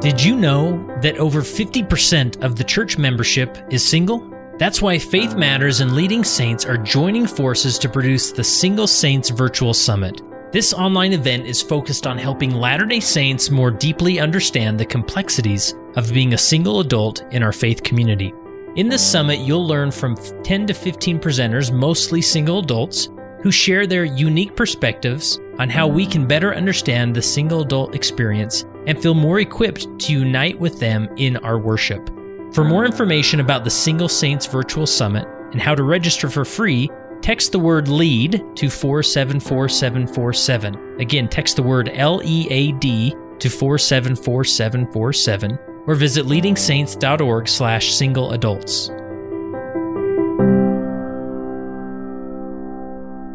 [0.00, 4.32] Did you know that over 50% of the church membership is single?
[4.56, 9.30] That's why Faith Matters and Leading Saints are joining forces to produce the Single Saints
[9.30, 10.22] Virtual Summit.
[10.52, 15.74] This online event is focused on helping Latter day Saints more deeply understand the complexities
[15.96, 18.32] of being a single adult in our faith community.
[18.76, 23.08] In this summit, you'll learn from 10 to 15 presenters, mostly single adults,
[23.42, 28.64] who share their unique perspectives on how we can better understand the single adult experience
[28.88, 32.10] and feel more equipped to unite with them in our worship.
[32.52, 36.88] For more information about the Single Saints Virtual Summit and how to register for free,
[37.20, 41.00] text the word LEAD to 474747.
[41.00, 48.32] Again, text the word L E A D to 474747 or visit leadingsaints.org slash single
[48.32, 48.88] adults.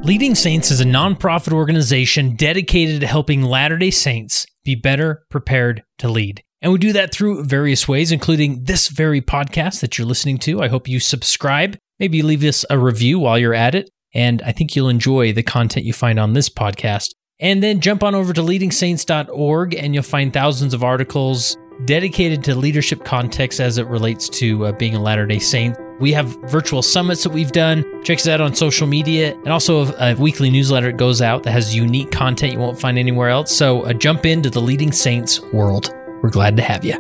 [0.05, 5.84] Leading Saints is a nonprofit organization dedicated to helping Latter day Saints be better prepared
[5.99, 6.44] to lead.
[6.62, 10.61] And we do that through various ways, including this very podcast that you're listening to.
[10.61, 13.89] I hope you subscribe, maybe leave us a review while you're at it.
[14.14, 17.09] And I think you'll enjoy the content you find on this podcast.
[17.39, 22.55] And then jump on over to leadingsaints.org and you'll find thousands of articles dedicated to
[22.55, 25.75] leadership context as it relates to uh, being a Latter day Saint.
[25.99, 28.03] We have virtual summits that we've done.
[28.03, 31.44] Check us out on social media and also a, a weekly newsletter that goes out
[31.44, 33.55] that has unique content you won't find anywhere else.
[33.55, 35.94] So uh, jump into the Leading Saints world.
[36.23, 36.97] We're glad to have you.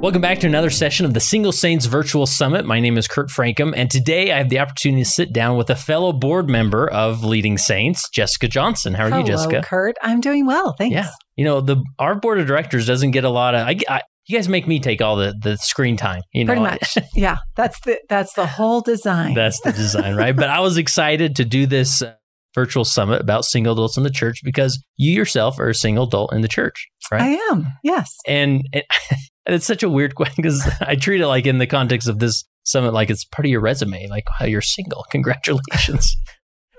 [0.00, 2.64] Welcome back to another session of the Single Saints Virtual Summit.
[2.64, 5.70] My name is Kurt Francom, and today I have the opportunity to sit down with
[5.70, 8.94] a fellow board member of Leading Saints, Jessica Johnson.
[8.94, 9.62] How are Hello, you, Jessica?
[9.62, 9.96] Kurt.
[10.00, 10.74] I'm doing well.
[10.78, 10.94] Thanks.
[10.94, 13.66] Yeah, you know the our board of directors doesn't get a lot of.
[13.66, 16.22] I, I, you guys make me take all the the screen time.
[16.32, 16.98] You know, Pretty much.
[17.14, 17.38] yeah.
[17.56, 19.34] That's the that's the whole design.
[19.34, 20.36] That's the design, right?
[20.36, 22.14] but I was excited to do this uh,
[22.54, 26.32] virtual summit about single adults in the church because you yourself are a single adult
[26.32, 27.22] in the church, right?
[27.22, 27.66] I am.
[27.82, 28.14] Yes.
[28.26, 28.84] and, and
[29.46, 32.44] it's such a weird question because I treat it like in the context of this
[32.64, 36.16] summit, like it's part of your resume, like wow, you're single, congratulations.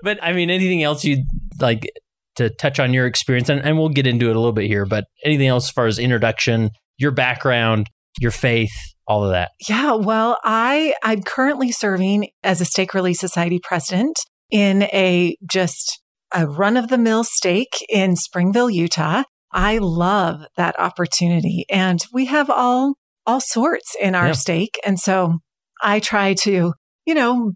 [0.02, 1.24] but I mean, anything else you
[1.60, 1.90] like
[2.36, 4.86] to touch on your experience, and, and we'll get into it a little bit here.
[4.86, 7.88] But anything else as far as introduction, your background,
[8.20, 8.70] your faith,
[9.06, 9.50] all of that.
[9.68, 9.94] Yeah.
[9.94, 14.16] Well, I I'm currently serving as a stake Relief Society president
[14.50, 16.00] in a just
[16.34, 19.22] a run of the mill stake in Springville, Utah.
[19.52, 21.64] I love that opportunity.
[21.68, 22.94] And we have all,
[23.26, 24.32] all sorts in our Yeah.
[24.32, 24.78] stake.
[24.86, 25.38] And so
[25.82, 26.72] I try to,
[27.04, 27.52] you know,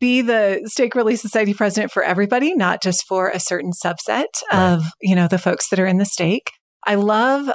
[0.00, 4.72] be the stake Relief Society president for everybody, not just for a certain subset Right.
[4.72, 6.50] of, you know, the folks that are in the stake.
[6.86, 7.50] I love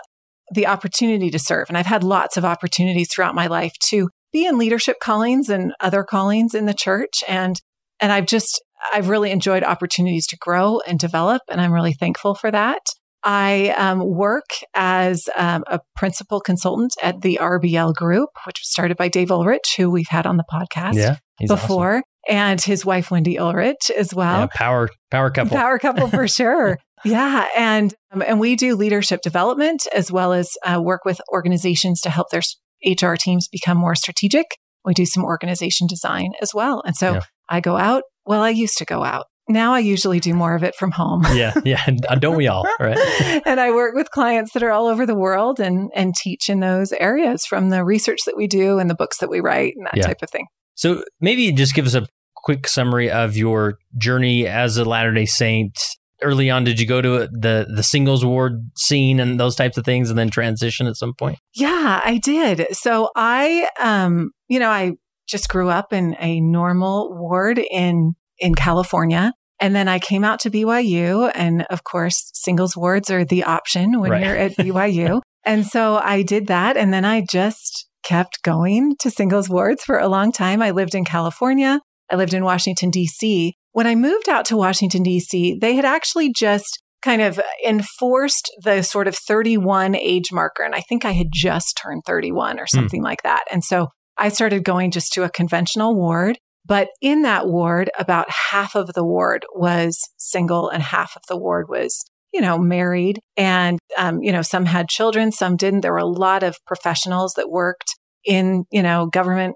[0.53, 1.69] the opportunity to serve.
[1.69, 5.73] And I've had lots of opportunities throughout my life to be in leadership callings and
[5.79, 7.23] other callings in the church.
[7.27, 7.59] And,
[7.99, 8.61] and I've just,
[8.93, 11.41] I've really enjoyed opportunities to grow and develop.
[11.49, 12.81] And I'm really thankful for that.
[13.23, 18.97] I um, work as um, a principal consultant at the RBL Group, which was started
[18.97, 21.65] by Dave Ulrich, who we've had on the podcast Yeah, he's awesome.
[21.65, 24.41] before, and his wife Wendy Ulrich as well.
[24.41, 25.55] Yeah, power power couple.
[25.55, 26.77] Power couple for sure.
[27.05, 32.01] Yeah, and um, and we do leadership development as well as uh, work with organizations
[32.01, 32.41] to help their
[32.85, 34.45] HR teams become more strategic.
[34.85, 37.21] We do some organization design as well, and so Yeah.
[37.49, 38.03] I go out.
[38.25, 39.25] Well, I used to go out.
[39.49, 41.23] Now I usually do more of it from home.
[41.33, 41.81] yeah, yeah.
[41.85, 42.65] and Don't we all?
[42.79, 42.97] Right.
[43.45, 46.59] and I work with clients that are all over the world and and teach in
[46.61, 49.85] those areas from the research that we do and the books that we write and
[49.85, 50.07] that Yeah.
[50.07, 50.45] type of thing.
[50.75, 55.25] So maybe just give us a quick summary of your journey as a Latter Day
[55.25, 55.77] Saint.
[56.23, 59.85] Early on, did you go to the the singles ward scene and those types of
[59.85, 61.39] things, and then transition at some point?
[61.53, 62.67] Yeah, I did.
[62.75, 64.93] So I, um, you know, I
[65.27, 70.39] just grew up in a normal ward in in California, and then I came out
[70.41, 74.23] to BYU, and of course, singles wards are the option when Right.
[74.25, 79.09] you're at BYU, and so I did that, and then I just kept going to
[79.09, 80.61] singles wards for a long time.
[80.61, 81.79] I lived in California.
[82.11, 83.55] I lived in Washington D.C.
[83.73, 88.81] When I moved out to Washington D.C., they had actually just kind of enforced the
[88.81, 90.63] sort of 31 age marker.
[90.63, 93.43] And I think I had just turned 31 or something like that.
[93.51, 93.87] And so
[94.17, 96.37] I started going just to a conventional ward.
[96.65, 101.37] But in that ward, about half of the ward was single and half of the
[101.37, 103.19] ward was, you know, married.
[103.35, 105.81] And, um, you know, some had children, some didn't.
[105.81, 109.55] There were a lot of professionals that worked in, you know, government,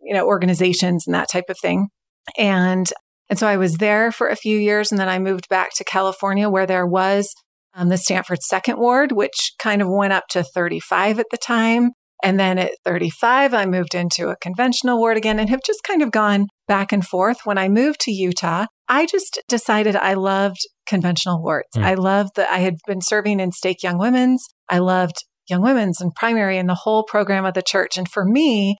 [0.00, 1.88] you know, organizations and that type of thing.
[2.36, 2.92] And
[3.32, 5.84] and so I was there for a few years and then I moved back to
[5.84, 7.34] California where there was
[7.72, 11.92] um, the Stanford Second Ward, which kind of went up to 35 at the time.
[12.22, 16.02] And then at 35, I moved into a conventional ward again and have just kind
[16.02, 17.38] of gone back and forth.
[17.44, 21.68] When I moved to Utah, I just decided I loved conventional wards.
[21.74, 21.84] Mm.
[21.84, 24.46] I loved that I had been serving in stake young women's.
[24.68, 27.96] I loved young women's and primary and the whole program of the church.
[27.96, 28.76] And for me,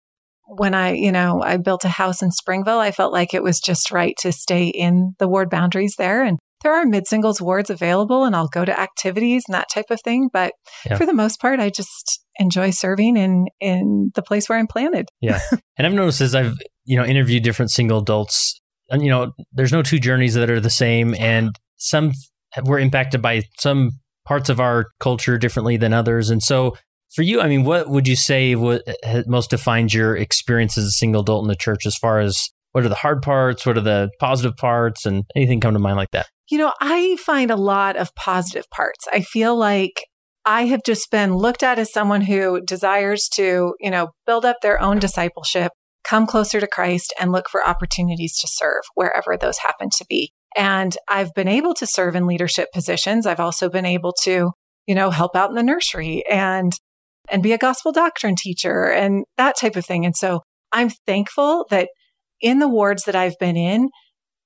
[0.57, 3.59] when I, you know, I built a house in Springville, I felt like it was
[3.61, 6.23] just right to stay in the ward boundaries there.
[6.23, 9.87] And there are mid singles wards available and I'll go to activities and that type
[9.91, 10.29] of thing.
[10.33, 10.53] But
[10.85, 10.97] Yeah.
[10.97, 15.09] for the most part, I just enjoy serving in, in the place where I'm planted.
[15.21, 15.41] Yeah.
[15.79, 18.61] and I've noticed as I've, you know, interviewed different single adults,
[18.91, 21.15] and, you know, there's no two journeys that are the same.
[21.19, 22.13] And some
[22.65, 23.93] were impacted by some
[24.27, 26.29] parts of our culture differently than others.
[26.31, 26.77] And so
[27.15, 28.83] for you, I mean, what would you say what
[29.27, 32.85] most defines your experience as a single adult in the church as far as what
[32.85, 33.67] are the hard parts?
[33.67, 35.05] What are the positive parts?
[35.05, 36.27] And anything come to mind like that?
[36.51, 39.07] You know, I find a lot of positive parts.
[39.13, 40.07] I feel like
[40.45, 44.57] I have just been looked at as someone who desires to, you know, build up
[44.63, 45.73] their own discipleship,
[46.05, 50.33] come closer to Christ, and look for opportunities to serve wherever those happen to be.
[50.57, 53.27] And I've been able to serve in leadership positions.
[53.27, 54.51] I've also been able to,
[54.87, 56.73] you know, help out in the nursery and
[57.31, 60.05] and be a gospel doctrine teacher and that type of thing.
[60.05, 60.41] And so
[60.73, 61.89] I'm thankful that
[62.41, 63.91] in the wards that I've been in,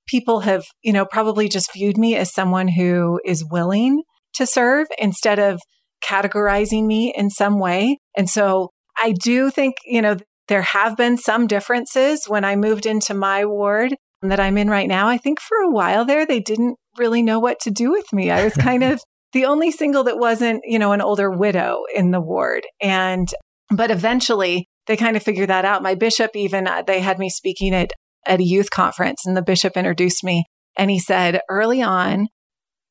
[0.06, 4.02] people have, you know, probably just viewed me as someone who is willing
[4.34, 5.60] to serve instead of
[6.04, 7.98] categorizing me in some way.
[8.16, 8.70] And so
[9.00, 10.16] I do think, you know,
[10.48, 14.88] there have been some differences when I moved into my ward that I'm in right
[14.88, 15.08] now.
[15.08, 18.30] I think for a while there, they didn't really know what to do with me.
[18.30, 19.00] I was kind of
[19.36, 22.62] the only single that wasn't, you know, an older widow in the ward.
[22.80, 23.28] And,
[23.68, 25.82] but eventually they kind of figured that out.
[25.82, 27.90] My bishop even, uh, they had me speaking at,
[28.26, 30.46] at a youth conference and the bishop introduced me
[30.78, 32.28] and he said early on,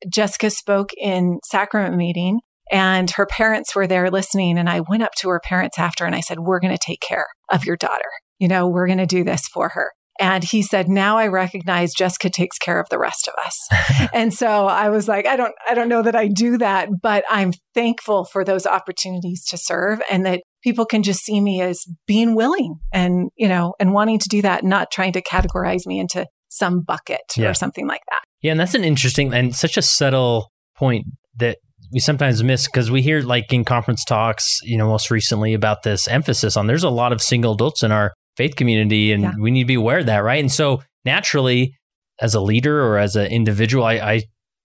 [0.08, 4.60] Jessica spoke in sacrament meeting and her parents were there listening.
[4.60, 7.02] And I went up to her parents after and I said, we're going to take
[7.02, 8.12] care of your daughter.
[8.38, 9.94] You know, we're going to do this for her.
[10.20, 14.10] And he said, now I recognize Jessica takes care of the rest of us.
[14.14, 17.24] and so I was like, I don't, I don't know that I do that, but
[17.30, 21.86] I'm thankful for those opportunities to serve and that people can just see me as
[22.08, 26.00] being willing and, you know, and wanting to do that, not trying to categorize me
[26.00, 27.50] into some bucket Yeah.
[27.50, 28.22] or something like that.
[28.42, 31.06] Yeah, and that's an interesting and such a subtle point
[31.38, 31.58] that
[31.92, 35.84] we sometimes miss because we hear like in conference talks, you know, most recently about
[35.84, 39.32] this emphasis on there's a lot of single adults in our faith community and Yeah.
[39.40, 40.40] we need to be aware of that, right?
[40.40, 41.76] And so naturally,
[42.22, 44.22] as a leader or as an individual, I, I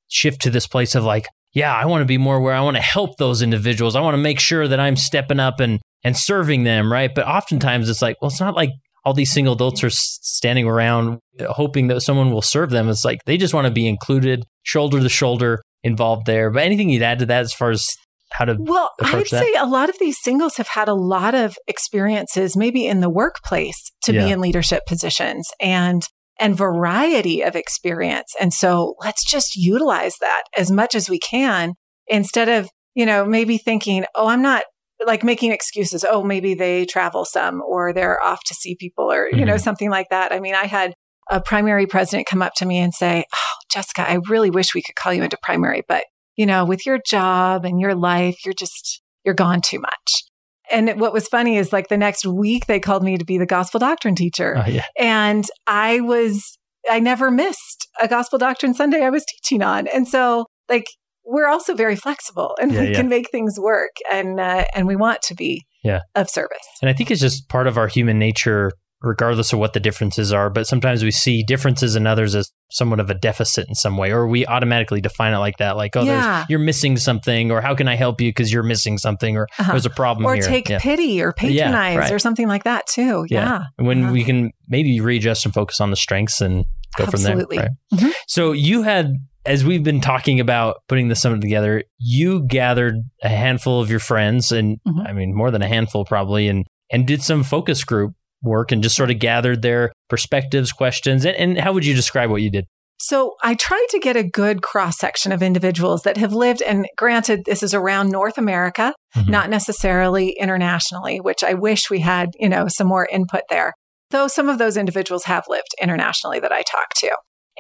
[0.09, 2.55] shift to this place of like, yeah, I want to be more aware.
[2.55, 3.97] I want to help those individuals.
[3.97, 7.15] I want to make sure that I'm stepping up and and serving them, right?
[7.15, 8.71] But oftentimes it's like, well, it's not like
[9.05, 11.19] all these single adults are standing around
[11.49, 12.89] hoping that someone will serve them.
[12.89, 16.51] It's like they just want to be included, shoulder to shoulder, involved there.
[16.51, 17.87] But anything you'd add to that as far as
[18.33, 19.27] how to Well, I'd that?
[19.29, 23.11] say a lot of these singles have had a lot of experiences, maybe in the
[23.11, 24.25] workplace, to Yeah.
[24.27, 26.03] be in leadership positions and
[26.39, 28.33] and variety of experience.
[28.41, 31.75] And so let's just utilize that as much as we can
[32.07, 34.63] instead of, you know, maybe thinking, oh, I'm not
[35.07, 36.03] like making excuses.
[36.09, 39.61] Oh, maybe they travel some or they're off to see people or, you know, Mhm.
[39.61, 40.33] something like that.
[40.33, 40.95] I mean, I had
[41.31, 44.81] a primary president come up to me and say, Oh, Jessica, I really wish we
[44.83, 46.05] could call you into primary, but
[46.37, 50.23] you know, with your job and your life, you're just, you're gone too much.
[50.71, 53.47] And what was funny is like the next week they called me to be the
[53.47, 54.57] gospel doctrine teacher.
[54.57, 54.85] Oh, yeah.
[54.99, 56.57] And I was,
[56.89, 59.89] I never missed a gospel doctrine Sunday I was teaching on.
[59.89, 60.87] And so like,
[61.25, 62.95] we're also very flexible and Yeah, we yeah.
[62.95, 66.01] can make things work and, uh, and we want to be Yeah.
[66.15, 66.59] of service.
[66.81, 68.71] And I think it's just part of our human nature,
[69.03, 70.51] regardless of what the differences are.
[70.51, 74.13] But sometimes we see differences in others as somewhat of a deficit in some way,
[74.13, 76.37] or we automatically define it like that, like, oh, Yeah.
[76.39, 79.47] there's, you're missing something, or how can I help you because you're missing something, or
[79.59, 79.73] Uh-huh.
[79.73, 80.43] there's a problem Or here.
[80.45, 80.79] take Yeah.
[80.79, 82.13] pity or patronize right.
[82.13, 83.27] or something like that too.
[83.29, 83.41] Yeah.
[83.45, 83.61] Yeah.
[83.79, 84.13] And when Uh-huh.
[84.13, 86.65] we can maybe readjust and focus on the strengths and
[86.97, 87.59] go Absolutely.
[87.59, 87.69] from there.
[87.93, 88.11] Right?
[88.11, 88.15] Mhm.
[88.29, 89.13] So you had,
[89.47, 93.99] as we've been talking about putting the summit together, you gathered a handful of your
[94.01, 95.09] friends, and Mhm.
[95.09, 98.83] I mean more than a handful probably, and and did some focus group work and
[98.83, 102.51] just sort of gathered their perspectives, questions, and, and how would you describe what you
[102.51, 102.65] did?
[103.03, 106.87] So I tried to get a good cross section of individuals that have lived, and
[106.99, 109.29] granted, this is around North America, Mhm.
[109.29, 113.73] not necessarily internationally, which I wish we had, you know, some more input there.
[114.11, 117.11] Though some of those individuals have lived internationally that I talked to.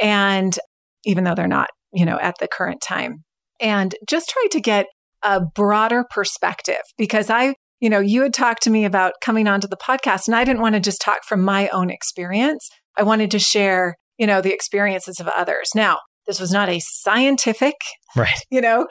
[0.00, 0.58] And
[1.04, 3.24] even though they're not, you know, at the current time.
[3.60, 4.86] And just tried to get
[5.22, 9.68] a broader perspective because I, you know, you had talked to me about coming onto
[9.68, 12.68] the podcast and I didn't want to just talk from my own experience.
[12.98, 15.70] I wanted to share, you know, the experiences of others.
[15.74, 17.74] Now, this was not a scientific
[18.16, 18.38] Right.
[18.50, 18.88] you know,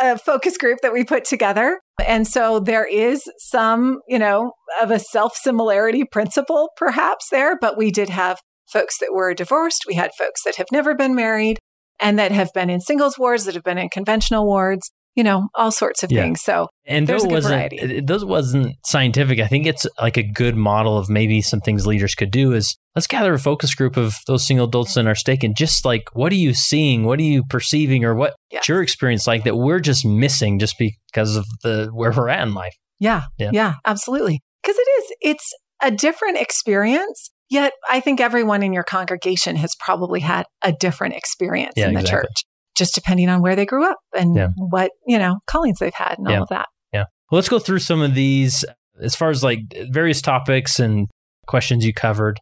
[0.00, 1.80] a uh, focus group that we put together.
[2.04, 7.78] And so there is some, you know, of a self similarity principle perhaps there, but
[7.78, 8.40] we did have
[8.72, 9.84] folks that were divorced.
[9.86, 11.58] We had folks that have never been married.
[12.00, 15.48] and that have been in singles wards, that have been in conventional wards, you know,
[15.54, 16.22] all sorts of Yeah.
[16.22, 16.40] things.
[16.42, 19.38] So And There's those wasn't those wasn't scientific.
[19.40, 22.76] I think it's like a good model of maybe some things leaders could do is
[22.94, 26.04] let's gather a focus group of those single adults in our stake and just like
[26.14, 28.68] what are you seeing, what are you perceiving, or what's Yes.
[28.68, 32.54] your experience like that we're just missing just because of the where we're at in
[32.54, 32.74] life.
[33.00, 33.22] Yeah.
[33.38, 33.50] Yeah.
[33.52, 34.40] Yeah, absolutely.
[34.62, 35.52] Because it is, it's
[35.82, 37.30] a different experience.
[37.50, 41.94] Yet I think everyone in your congregation has probably had a different experience Yeah, in
[41.94, 42.22] the exactly.
[42.28, 44.48] church, just depending on where they grew up and Yeah.
[44.56, 46.36] what, you know, callings they've had and Yeah.
[46.36, 46.68] all of that.
[46.92, 47.04] Yeah.
[47.30, 51.08] Well, let's go through some of these uh, as far as like various topics and
[51.46, 52.40] questions you covered.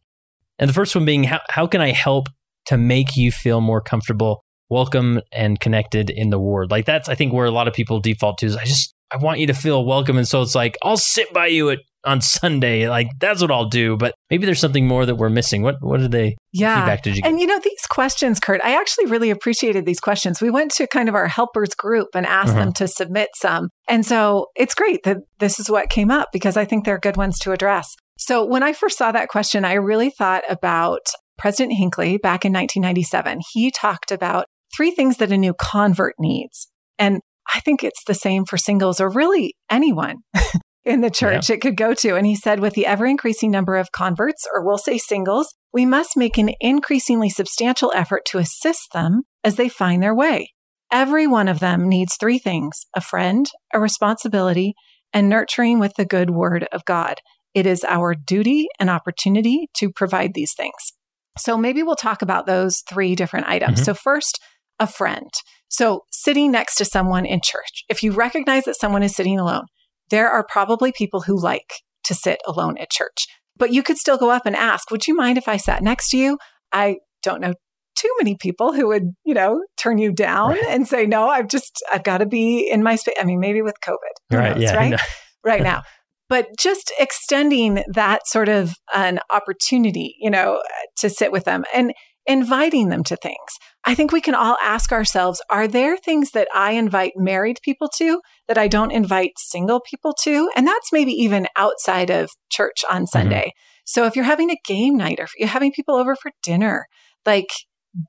[0.59, 2.29] And the first one being how, how can I help
[2.67, 6.71] to make you feel more comfortable, welcome, and connected in the ward?
[6.71, 9.17] Like that's I think where a lot of people default to is I just I
[9.19, 10.17] want you to feel welcome.
[10.17, 12.89] And so it's like, I'll sit by you at on Sunday.
[12.89, 13.97] Like that's what I'll do.
[13.97, 15.63] But maybe there's something more that we're missing.
[15.63, 16.77] What what did they Yeah.
[16.81, 17.29] feedback did you get?
[17.31, 20.41] And you know, these questions, Kurt, I actually really appreciated these questions.
[20.41, 22.61] We went to kind of our helpers group and asked Uh-huh.
[22.61, 23.69] them to submit some.
[23.89, 27.17] And so it's great that this is what came up because I think they're good
[27.17, 27.95] ones to address.
[28.19, 31.01] So when I first saw that question, I really thought about
[31.39, 33.41] President Hinckley back in 1997.
[33.53, 36.69] He talked about three things that a new convert needs.
[36.99, 37.21] And
[37.53, 40.19] I think it's the same for singles or really anyone
[40.85, 42.17] in the church it could go to.
[42.17, 45.87] And he said, with the ever increasing number of converts, or we'll say singles, we
[45.87, 50.53] must make an increasingly substantial effort to assist them as they find their way.
[50.91, 54.75] Every one of them needs three things a friend, a responsibility,
[55.13, 57.17] and nurturing with the good word of God.
[57.55, 60.93] It is our duty and opportunity to provide these things.
[61.39, 63.81] So maybe we'll talk about those three different items.
[63.81, 63.85] Mhm.
[63.85, 64.39] So, first,
[64.79, 65.31] a friend.
[65.69, 69.65] So, sitting next to someone in church, if you recognize that someone is sitting alone,
[70.11, 71.73] there are probably people who like
[72.05, 73.27] to sit alone at church.
[73.57, 76.11] But you could still go up and ask, Would you mind if I sat next
[76.11, 76.39] to you?
[76.73, 77.55] I don't know
[77.95, 80.65] too many people who would, you know, turn you down Right.
[80.71, 83.15] and say, No, I've just, I've got to be in my space.
[83.21, 83.97] I mean, maybe with COVID,
[84.37, 84.55] right.
[84.57, 84.77] knows, Yeah.
[84.77, 85.01] Right?
[85.45, 85.83] right now.
[86.29, 90.63] But just extending that sort of an opportunity, you know,
[91.01, 91.93] to sit with them and
[92.27, 93.37] inviting them to things.
[93.85, 97.89] I think we can all ask ourselves, are there things that I invite married people
[97.99, 100.51] to that I don't invite single people to?
[100.57, 102.97] And that's maybe even outside of church Mm-hmm.
[102.97, 103.53] on Sunday.
[103.85, 106.87] So if you're having a game night or if you're having people over for dinner,
[107.27, 107.49] like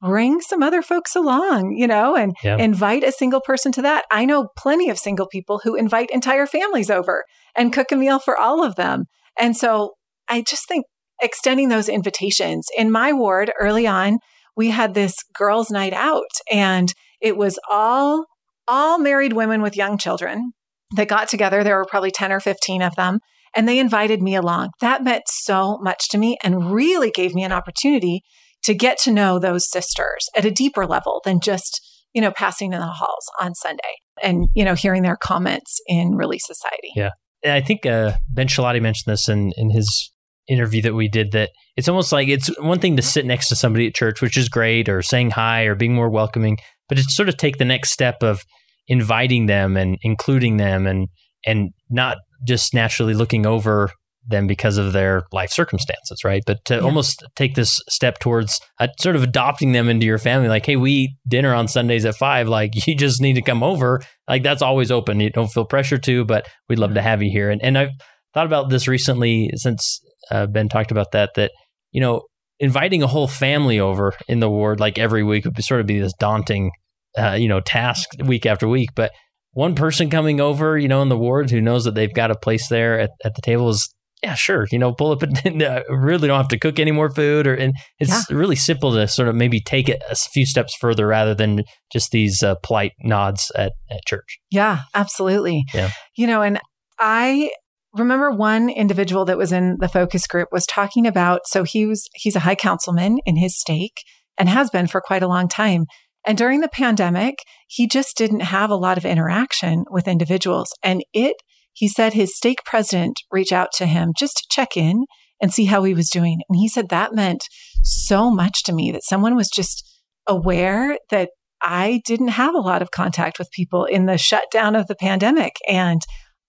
[0.01, 2.57] bring some other folks along, you know, and Yeah.
[2.57, 4.05] invite a single person to that.
[4.11, 8.19] I know plenty of single people who invite entire families over and cook a meal
[8.19, 9.05] for all of them.
[9.37, 9.95] And so
[10.29, 10.85] I just think
[11.23, 14.19] extending those invitations in my ward early on,
[14.55, 18.25] we had this girls' night out and it was all
[18.67, 20.51] all married women with young children
[20.95, 21.63] that got together.
[21.63, 23.19] There were probably 10 or 15 of them
[23.55, 24.69] and they invited me along.
[24.81, 28.21] That meant so much to me and really gave me an opportunity
[28.63, 31.81] to get to know those sisters at a deeper level than just,
[32.13, 36.15] you know, passing in the halls on Sunday and, you know, hearing their comments in
[36.15, 36.91] Relief Society.
[36.95, 37.09] Yeah.
[37.45, 40.11] I think uh, Ben Schilaty mentioned this in, in his
[40.49, 43.55] interview that we did that it's almost like it's one thing to sit next to
[43.55, 46.57] somebody at church, which is great, or saying hi or being more welcoming,
[46.89, 48.43] but it's sort of take the next step of
[48.87, 51.07] inviting them and including them and
[51.45, 53.89] and not just naturally looking over
[54.25, 56.43] them because of their life circumstances, right?
[56.45, 56.81] But to Yeah.
[56.81, 60.77] almost take this step towards uh, sort of adopting them into your family, like, hey,
[60.77, 62.47] we eat dinner on Sundays at five.
[62.47, 64.01] Like, you just need to come over.
[64.27, 65.19] Like, that's always open.
[65.19, 67.49] You don't feel pressure to, but we'd love to have you here.
[67.49, 67.89] And and I've
[68.33, 69.99] thought about this recently since
[70.31, 71.31] uh, Ben talked about that.
[71.35, 71.51] That
[71.91, 72.23] you know,
[72.59, 75.87] inviting a whole family over in the ward like every week would be, sort of
[75.87, 76.71] be this daunting,
[77.17, 78.89] uh, you know, task week after week.
[78.95, 79.11] But
[79.51, 82.35] one person coming over, you know, in the ward who knows that they've got a
[82.35, 84.65] place there at, at the table is yeah, sure.
[84.71, 87.53] You know, pull up and uh, really don't have to cook any more food, or
[87.53, 91.35] and it's really simple to sort of maybe take it a few steps further rather
[91.35, 94.39] than just these uh, polite nods at, at church.
[94.49, 95.65] Yeah, absolutely.
[95.73, 95.89] Yeah.
[96.15, 96.59] You know, and
[96.97, 97.51] I
[97.93, 102.09] remember one individual that was in the focus group was talking about so he was
[102.15, 104.01] he's a high councilman in his stake
[104.37, 105.85] and has been for quite a long time.
[106.25, 107.35] And during the pandemic,
[107.67, 110.73] he just didn't have a lot of interaction with individuals.
[110.81, 111.35] And it,
[111.73, 115.05] he said his stake president reached out to him just to check in
[115.41, 116.39] and see how he was doing.
[116.47, 117.43] And he said that meant
[117.83, 119.83] so much to me that someone was just
[120.27, 121.29] aware that
[121.61, 125.53] I didn't have a lot of contact with people in the shutdown of the pandemic.
[125.67, 126.01] And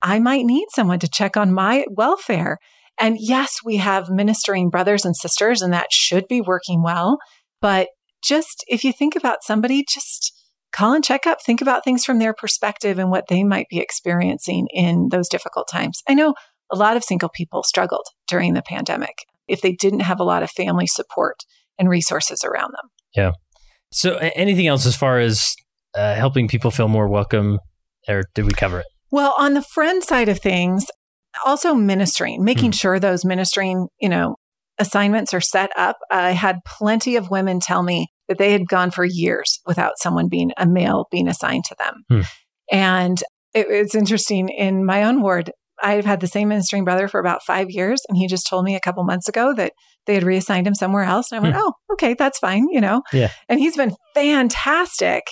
[0.05, 2.59] I might need someone to check on my welfare.
[3.01, 7.19] And yes, we have ministering brothers and sisters, and that should be working well.
[7.63, 7.89] But
[8.23, 10.33] just if you think about somebody, just
[10.73, 13.81] call and check up, think about things from their perspective and what they might be
[13.81, 16.03] experiencing in those difficult times.
[16.07, 16.35] I know
[16.71, 20.43] a lot of single people struggled during the pandemic if they didn't have a lot
[20.43, 21.45] of family support
[21.79, 22.91] and resources around them.
[23.17, 23.33] Yeah.
[23.91, 25.55] So, anything else as far as
[25.95, 27.59] uh, helping people feel more welcome,
[28.07, 28.87] or did we cover it?
[29.11, 30.87] Well, on the friend side of things,
[31.45, 32.81] also ministering, making mm.
[32.81, 34.37] sure those ministering, you know,
[34.79, 35.97] assignments are set up.
[36.11, 40.29] I had plenty of women tell me that they had gone for years without someone
[40.29, 41.95] being a male being assigned to them.
[42.11, 42.27] Mm.
[42.71, 45.51] And it, it's interesting in my own ward.
[45.83, 48.77] I've had the same ministering brother for about five years, and he just told me
[48.77, 49.73] a couple months ago that
[50.07, 51.31] they had reassigned him somewhere else.
[51.31, 51.61] And I went, mm.
[51.63, 53.03] oh, okay, that's fine, you know?
[53.13, 53.31] Yeah.
[53.49, 55.25] And he's been fantastic.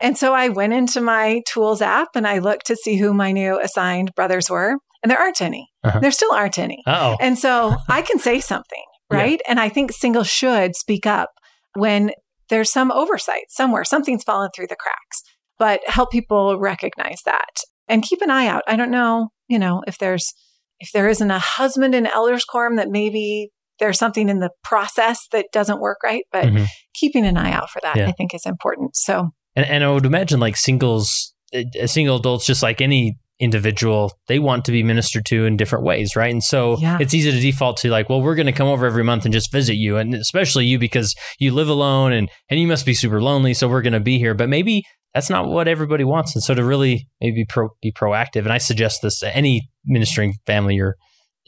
[0.00, 3.32] And so I went into my tools app and I looked to see who my
[3.32, 5.68] new assigned brothers were, and there aren't any.
[5.84, 6.00] Uh-huh.
[6.00, 6.82] There still aren't any.
[6.86, 9.40] oh And so I can say something, right?
[9.44, 9.50] Yeah.
[9.50, 11.30] And I think singles should speak up
[11.74, 12.12] when
[12.48, 15.22] there's some oversight somewhere, something's fallen through the cracks,
[15.58, 18.62] but help people recognize that and keep an eye out.
[18.66, 20.32] I don't know, you know, if there's,
[20.80, 25.26] if there isn't a husband in elders quorum that maybe there's something in the process
[25.32, 26.64] that doesn't work right, but mm-hmm.
[26.94, 28.08] keeping an eye out for that, yeah.
[28.08, 28.96] I think is important.
[28.96, 34.12] So, and, and I would imagine like singles, uh, single adults, just like any individual,
[34.28, 36.30] they want to be ministered to in different ways, right?
[36.30, 36.98] And so yeah.
[37.00, 39.32] it's easy to default to like, well, we're going to come over every month and
[39.32, 42.94] just visit you, and especially you because you live alone and and you must be
[42.94, 44.34] super lonely, so we're going to be here.
[44.34, 48.42] But maybe that's not what everybody wants, and so to really maybe pro, be proactive,
[48.42, 50.96] and I suggest this to any ministering family or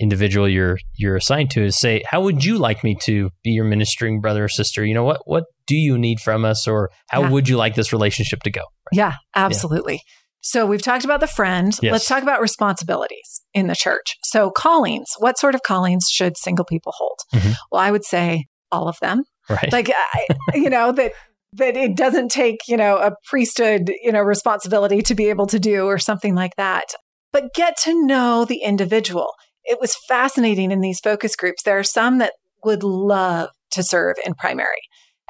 [0.00, 3.64] individual you're you're assigned to is say, how would you like me to be your
[3.64, 4.84] ministering brother or sister?
[4.84, 7.30] You know what what do you need from us, or how yeah.
[7.30, 8.60] would you like this relationship to go?
[8.60, 8.92] Right?
[8.92, 9.94] Yeah, absolutely.
[9.94, 10.00] Yeah.
[10.42, 11.72] So we've talked about the friend.
[11.82, 11.92] Yes.
[11.92, 14.16] Let's talk about responsibilities in the church.
[14.24, 17.18] So callings, what sort of callings should single people hold?
[17.34, 17.52] Mm-hmm.
[17.70, 19.24] Well, I would say all of them.
[19.50, 19.70] Right.
[19.70, 21.12] Like, I, you know, that
[21.54, 25.58] that it doesn't take, you know, a priesthood, you know, responsibility to be able to
[25.58, 26.84] do or something like that.
[27.32, 29.32] But get to know the individual.
[29.70, 31.62] It was fascinating in these focus groups.
[31.62, 32.32] There are some that
[32.64, 34.80] would love to serve in primary.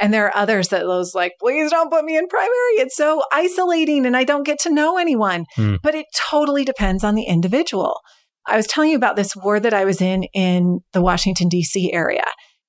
[0.00, 2.74] And there are others that those like, please don't put me in primary.
[2.78, 5.44] It's so isolating and I don't get to know anyone.
[5.54, 5.76] Hmm.
[5.82, 8.00] But it totally depends on the individual.
[8.46, 11.92] I was telling you about this ward that I was in in the Washington, D.C.
[11.92, 12.24] area.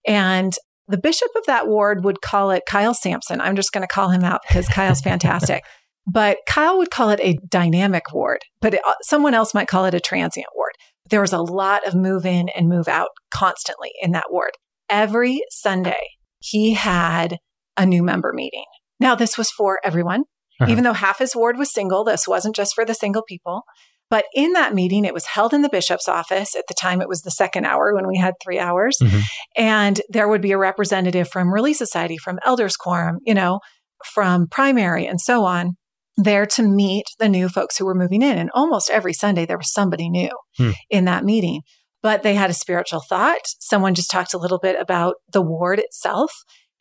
[0.05, 0.53] And
[0.89, 3.39] the bishop of that ward would call it Kyle Sampson.
[3.39, 5.63] I'm just going to call him out because Kyle's fantastic.
[6.05, 9.85] But Kyle would call it a dynamic ward, but it, uh, someone else might call
[9.85, 10.73] it a transient ward.
[11.11, 14.51] There was a lot of move in and move out constantly in that ward.
[14.89, 16.01] Every Sunday,
[16.39, 17.37] he had
[17.77, 18.65] a new member meeting.
[18.99, 20.23] Now, this was for everyone,
[20.59, 20.71] uh-huh.
[20.71, 22.03] even though half his ward was single.
[22.03, 23.63] This wasn't just for the single people.
[24.09, 26.53] But in that meeting, it was held in the bishop's office.
[26.53, 28.97] At the time, it was the second hour when we had three hours.
[29.01, 29.19] Mm-hmm.
[29.55, 33.61] And there would be a representative from Relief Society, from Elders Quorum, you know,
[34.13, 35.77] from primary and so on,
[36.23, 38.37] there to meet the new folks who were moving in.
[38.37, 40.71] And almost every Sunday, there was somebody new hmm.
[40.89, 41.61] in that meeting
[42.01, 43.41] but they had a spiritual thought.
[43.59, 46.31] Someone just talked a little bit about the ward itself.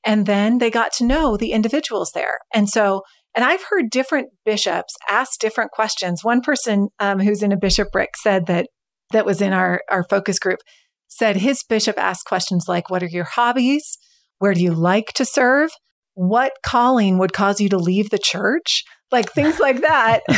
[0.04, 2.38] And then they got to know the individuals there.
[2.54, 3.02] And so,
[3.34, 6.24] and I've heard different bishops ask different questions.
[6.24, 8.68] One person um, who's in a bishopric said that,
[9.12, 10.60] that was in our, our focus group,
[11.08, 13.98] said his bishop asked questions like, What are your hobbies?
[14.38, 15.70] Where do you like to serve?
[16.14, 18.84] What calling would cause you to leave the church?
[19.12, 20.22] Like things like that.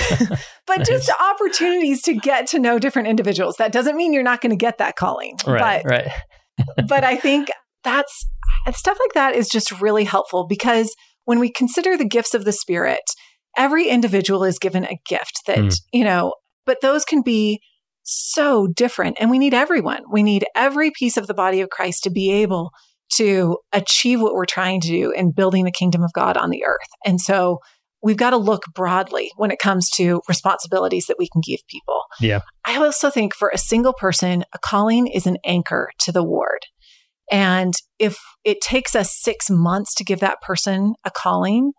[0.67, 0.89] but nice.
[0.89, 3.57] just opportunities to get to know different individuals.
[3.59, 5.37] That doesn't mean you're not going to get that calling.
[5.47, 5.83] Right.
[5.83, 6.09] But, right.
[6.89, 7.49] but I think
[7.85, 8.27] that's
[8.73, 12.53] stuff like that is just really helpful because when we consider the gifts of the
[12.53, 13.03] Spirit,
[13.57, 15.75] every individual is given a gift that, mm.
[15.93, 16.35] you know,
[16.67, 17.61] but those can be
[18.05, 19.17] so different.
[19.21, 20.03] And we need everyone.
[20.11, 22.71] We need every piece of the body of Christ to be able
[23.17, 26.65] to achieve what we're trying to do in building the kingdom of God on the
[26.65, 26.89] earth.
[27.05, 27.59] And so
[28.03, 32.03] we've got to look broadly when it comes to responsibilities that we can give people.
[32.21, 32.41] Yeah.
[32.65, 36.61] I also think for a single person, a calling is an anchor to the ward.
[37.31, 41.73] And if it takes us six months to give that person a calling,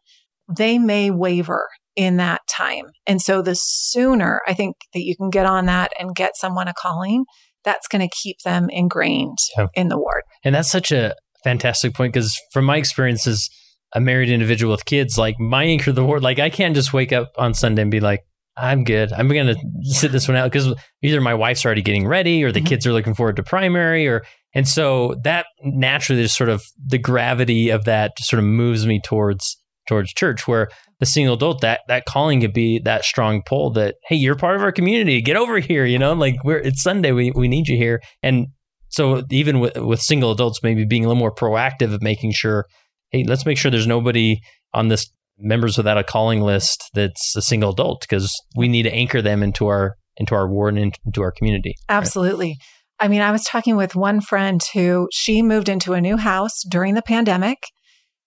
[0.48, 2.86] they may waver in that time.
[3.06, 6.68] And so the sooner I think that you can get on that and get someone
[6.68, 7.26] a calling,
[7.64, 9.68] that's going to keep them ingrained yeah.
[9.76, 10.24] in the ward.
[10.44, 13.50] And that's such a fantastic point because from my experiences,
[13.94, 17.14] a married individual with kids, like my anchor the ward, like I can't just wake
[17.14, 18.22] up on Sunday and be like,
[18.56, 19.12] I'm good.
[19.12, 22.52] I'm going to sit this one out because either my wife's already getting ready or
[22.52, 22.68] the mm-hmm.
[22.68, 27.00] kids are looking forward to primary or, and so that naturally just sort of the
[27.00, 31.62] gravity of that just sort of moves me towards, towards church where the single adult,
[31.62, 35.22] that, that calling could be that strong pull that, Hey, you're part of our community.
[35.22, 35.86] Get over here.
[35.86, 37.12] You know, like we're, it's Sunday.
[37.12, 38.02] We, we need you here.
[38.22, 38.48] And
[38.90, 42.68] so even with, with single adults, maybe being a little more proactive of making sure
[43.14, 44.42] hey, let's make sure there's nobody
[44.74, 48.94] on this members without a calling list that's a single adult because we need to
[48.94, 51.76] anchor them into our into our ward and into our community.
[51.90, 52.50] Absolutely.
[52.50, 53.06] Right?
[53.06, 56.62] I mean, I was talking with one friend who she moved into a new house
[56.70, 57.58] during the pandemic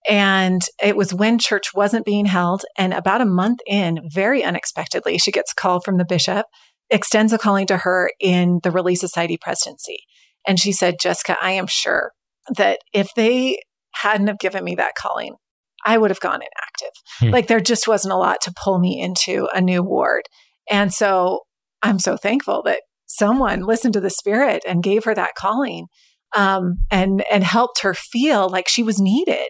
[0.09, 2.63] And it was when church wasn't being held.
[2.79, 6.47] And about a month in, very unexpectedly, she gets a call from the bishop,
[6.91, 9.99] extends a calling to her in the Relief Society presidency.
[10.47, 12.13] And she said, Jessica, I am sure
[12.57, 13.59] that if they
[14.03, 15.35] hadn't have given me that calling,
[15.85, 17.03] I would have gone inactive.
[17.19, 17.31] Hmm.
[17.31, 20.23] Like there just wasn't a lot to pull me into a new ward.
[20.71, 21.41] And so
[21.83, 25.87] I'm so thankful that someone listened to the spirit and gave her that calling
[26.35, 29.49] um, and and helped her feel like she was needed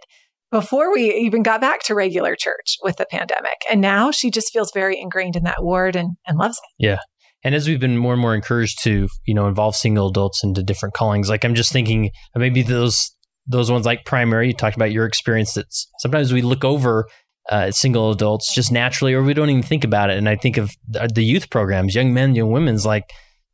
[0.51, 3.57] before we even got back to regular church with the pandemic.
[3.71, 6.85] And now she just feels very ingrained in that ward and, and loves it.
[6.87, 6.99] Yeah.
[7.43, 10.63] And as we've been more and more encouraged to, you know, involve single adults into
[10.63, 13.16] different callings, like I'm just thinking maybe those
[13.47, 15.67] those ones like primary, you talked about your experience that
[15.99, 17.07] sometimes we look over
[17.49, 20.19] uh, single adults just naturally, or we don't even think about it.
[20.19, 23.05] And I think of the youth programs, young men, young women's, like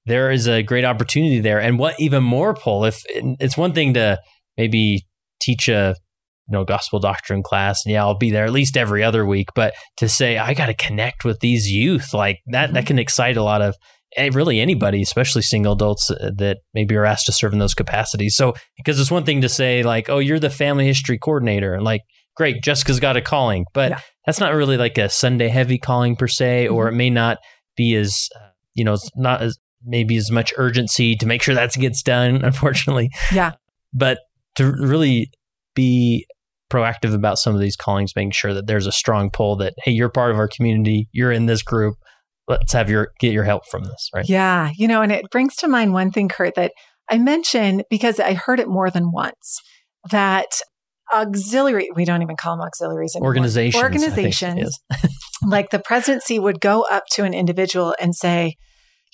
[0.06, 1.60] there is a great opportunity there.
[1.60, 4.18] And what even more pull, if it's one thing to
[4.56, 5.06] maybe
[5.40, 5.94] teach a
[6.48, 9.48] you know gospel doctrine class and yeah i'll be there at least every other week
[9.54, 12.74] but to say i got to connect with these youth like that mm-hmm.
[12.74, 13.76] that can excite a lot of
[14.32, 18.36] really anybody especially single adults uh, that maybe are asked to serve in those capacities
[18.36, 21.84] so because it's one thing to say like oh you're the family history coordinator and
[21.84, 22.02] like
[22.36, 24.00] great jessica's got a calling but yeah.
[24.26, 26.74] that's not really like a sunday heavy calling per se mm-hmm.
[26.74, 27.38] or it may not
[27.76, 31.54] be as uh, you know it's not as maybe as much urgency to make sure
[31.54, 33.52] that gets done unfortunately yeah
[33.92, 34.18] but
[34.54, 35.30] to really
[35.74, 36.26] be
[36.72, 39.92] proactive about some of these callings, making sure that there's a strong pull that, hey,
[39.92, 41.96] you're part of our community, you're in this group.
[42.48, 44.28] Let's have your get your help from this, right?
[44.28, 44.70] Yeah.
[44.76, 46.72] You know, and it brings to mind one thing, Kurt, that
[47.08, 49.60] I mentioned because I heard it more than once
[50.10, 50.48] that
[51.12, 53.28] auxiliary, we don't even call them auxiliaries anymore.
[53.28, 53.82] Organizations.
[53.82, 54.78] Organizations.
[55.46, 58.56] like the presidency would go up to an individual and say,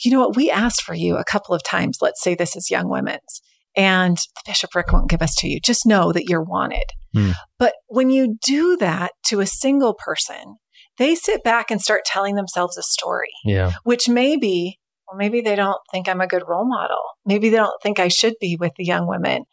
[0.05, 1.99] you know what, we asked for you a couple of times.
[2.01, 3.43] Let's say this is young women's
[3.77, 5.61] and the bishopric won't give us to you.
[5.61, 6.85] Just know that you're wanted.
[7.17, 7.35] Mm.
[7.59, 10.57] But when you do that to a single person,
[10.99, 13.33] they sit back and start telling themselves a story.
[13.45, 13.73] Yeah.
[13.85, 17.01] Which maybe, well, maybe they don't think I'm a good role model.
[17.25, 19.45] Maybe they don't think I should be with the young women.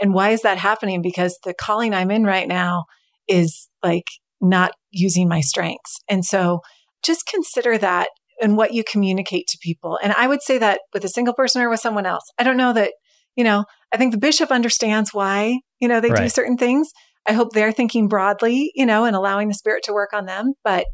[0.00, 1.02] And why is that happening?
[1.02, 2.84] Because the calling I'm in right now
[3.28, 4.06] is like
[4.40, 6.00] not using my strengths.
[6.08, 6.60] And so
[7.02, 8.08] just consider that
[8.40, 9.98] and what you communicate to people.
[10.02, 12.24] And I would say that with a single person or with someone else.
[12.38, 12.92] I don't know that,
[13.36, 16.22] you know, I think the bishop understands why, you know, they right.
[16.22, 16.90] do certain things.
[17.26, 20.54] I hope they're thinking broadly, you know, and allowing the spirit to work on them.
[20.64, 20.86] But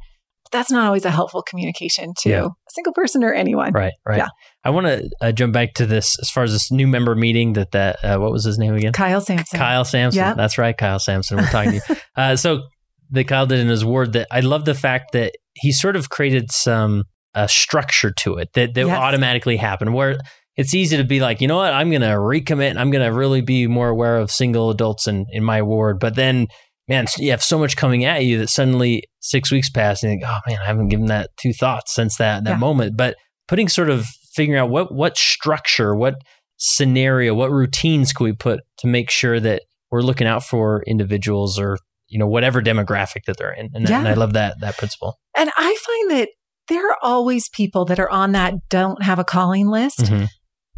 [0.52, 2.44] that's not always a helpful communication to yeah.
[2.44, 3.72] a single person or anyone.
[3.72, 4.18] Right, right.
[4.18, 4.28] Yeah.
[4.64, 7.54] I want to uh, jump back to this as far as this new member meeting
[7.54, 8.92] that that uh, what was his name again?
[8.92, 9.58] Kyle Sampson.
[9.58, 10.18] Kyle Sampson.
[10.18, 10.34] Yeah.
[10.34, 11.38] That's right, Kyle Sampson.
[11.38, 11.96] We're talking to you.
[12.16, 12.62] Uh, so
[13.10, 16.08] that Kyle did in his word that I love the fact that he sort of
[16.08, 18.96] created some uh, structure to it that that yes.
[18.96, 20.18] automatically happen where
[20.56, 22.76] it's easy to be like, you know what, I'm going to recommit.
[22.76, 26.00] I'm going to really be more aware of single adults in, in my ward.
[26.00, 26.48] But then,
[26.88, 30.18] man, you have so much coming at you that suddenly six weeks pass and you
[30.18, 32.56] think, oh man, I haven't given that two thoughts since that, that yeah.
[32.56, 32.96] moment.
[32.96, 33.16] But
[33.48, 36.14] putting sort of figuring out what, what structure, what
[36.56, 41.58] scenario, what routines can we put to make sure that we're looking out for individuals
[41.58, 43.68] or, you know, whatever demographic that they're in.
[43.74, 43.98] And, yeah.
[43.98, 45.18] and I love that, that principle.
[45.36, 46.28] And I find that
[46.68, 50.00] there are always people that are on that don't have a calling list.
[50.00, 50.24] Mm-hmm.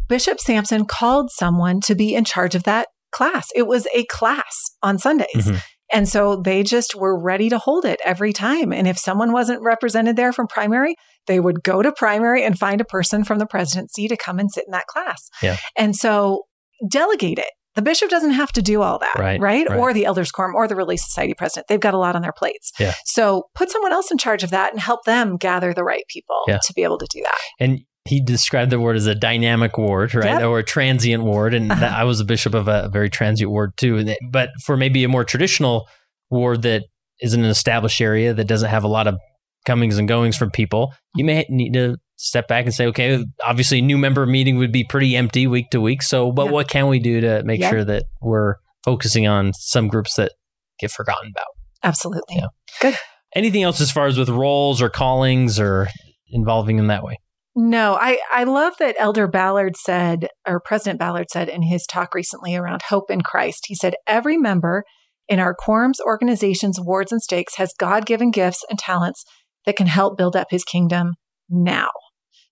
[0.09, 3.47] Bishop Sampson called someone to be in charge of that class.
[3.55, 5.27] It was a class on Sundays.
[5.35, 5.57] Mm-hmm.
[5.91, 8.71] And so they just were ready to hold it every time.
[8.71, 10.95] And if someone wasn't represented there from primary,
[11.25, 14.51] they would go to primary and find a person from the presidency to come and
[14.51, 15.29] sit in that class.
[15.41, 15.57] Yeah.
[15.75, 16.43] And so
[16.87, 17.49] delegate it.
[17.75, 19.67] The bishop doesn't have to do all that, right, right?
[19.69, 19.77] right?
[19.77, 21.67] Or the elders quorum or the Relief Society president.
[21.67, 22.71] They've got a lot on their plates.
[22.79, 22.93] Yeah.
[23.05, 26.43] So put someone else in charge of that and help them gather the right people
[26.47, 26.59] yeah.
[26.65, 27.39] to be able to do that.
[27.59, 30.39] And he described the ward as a dynamic ward, right?
[30.39, 30.43] Yep.
[30.43, 31.53] Or a transient ward.
[31.53, 31.81] And uh-huh.
[31.81, 34.15] that, I was a bishop of a very transient ward too.
[34.31, 35.87] But for maybe a more traditional
[36.31, 36.85] ward that
[37.21, 39.17] is in an established area that doesn't have a lot of
[39.65, 43.79] comings and goings from people, you may need to step back and say, okay, obviously,
[43.81, 46.01] new member meeting would be pretty empty week to week.
[46.01, 46.53] So, but yep.
[46.53, 47.71] what can we do to make yep.
[47.71, 50.31] sure that we're focusing on some groups that
[50.79, 51.47] get forgotten about?
[51.83, 52.37] Absolutely.
[52.37, 52.47] Yeah.
[52.81, 52.95] Good.
[53.35, 55.87] Anything else as far as with roles or callings or
[56.31, 57.19] involving them that way?
[57.61, 62.15] No, I, I love that Elder Ballard said, or President Ballard said in his talk
[62.15, 63.65] recently around hope in Christ.
[63.67, 64.85] He said, Every member
[65.27, 69.25] in our quorums, organizations, wards, and stakes has God given gifts and talents
[69.65, 71.15] that can help build up his kingdom
[71.49, 71.89] now.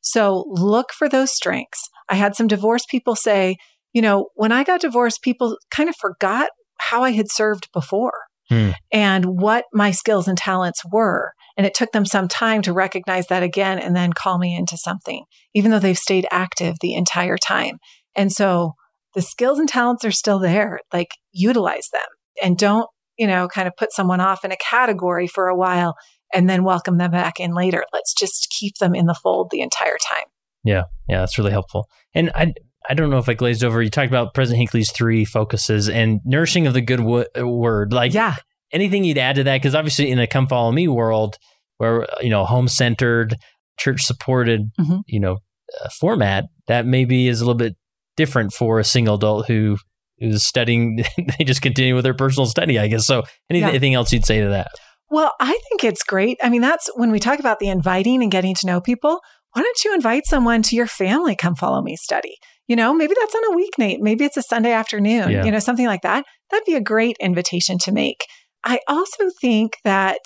[0.02, 1.88] So look for those strengths.
[2.10, 3.56] I had some divorced people say,
[3.94, 8.26] you know, when I got divorced, people kind of forgot how I had served before
[8.50, 8.72] hmm.
[8.92, 11.32] and what my skills and talents were.
[11.58, 14.78] And it took them some time to recognize that again and then call me into
[14.78, 15.24] something,
[15.56, 17.78] even though they've stayed active the entire time.
[18.16, 18.74] And so
[19.16, 20.80] the skills and talents are still there.
[20.94, 22.08] Like utilize them
[22.44, 25.96] and don't you know, kind of put someone off in a category for a while
[26.34, 27.84] and then welcome them back in later.
[27.92, 30.26] Let's just keep them in the fold the entire time.
[30.64, 31.88] Yeah, yeah, that's really helpful.
[32.14, 32.54] And I,
[32.90, 33.82] I don't know if I glazed over.
[33.82, 37.94] You talked about President Hinckley's three focuses and nourishing of the good w- word.
[37.94, 38.36] Like, yeah,
[38.72, 39.62] anything you'd add to that?
[39.62, 41.38] Because obviously, in a come follow me world,
[41.78, 43.36] where you know home centered,
[43.80, 45.00] church supported, mm-hmm.
[45.06, 45.38] you know,
[45.84, 47.76] uh, format, that maybe is a little bit
[48.16, 49.78] different for a single adult who
[50.18, 51.04] is studying.
[51.38, 53.06] they just continue with their personal study, I guess.
[53.06, 53.98] So, anything yeah.
[53.98, 54.68] else you'd say to that?
[55.10, 56.38] Well, I think it's great.
[56.44, 59.22] I mean, that's when we talk about the inviting and getting to know people.
[59.54, 61.36] Why don't you invite someone to your family?
[61.36, 62.36] Come follow me study.
[62.68, 64.00] You know, maybe that's on a weeknight.
[64.02, 65.46] Maybe it's a Sunday afternoon, yeah.
[65.46, 66.26] you know, something like that.
[66.52, 68.26] That'd be a great invitation to make.
[68.64, 70.22] I also think that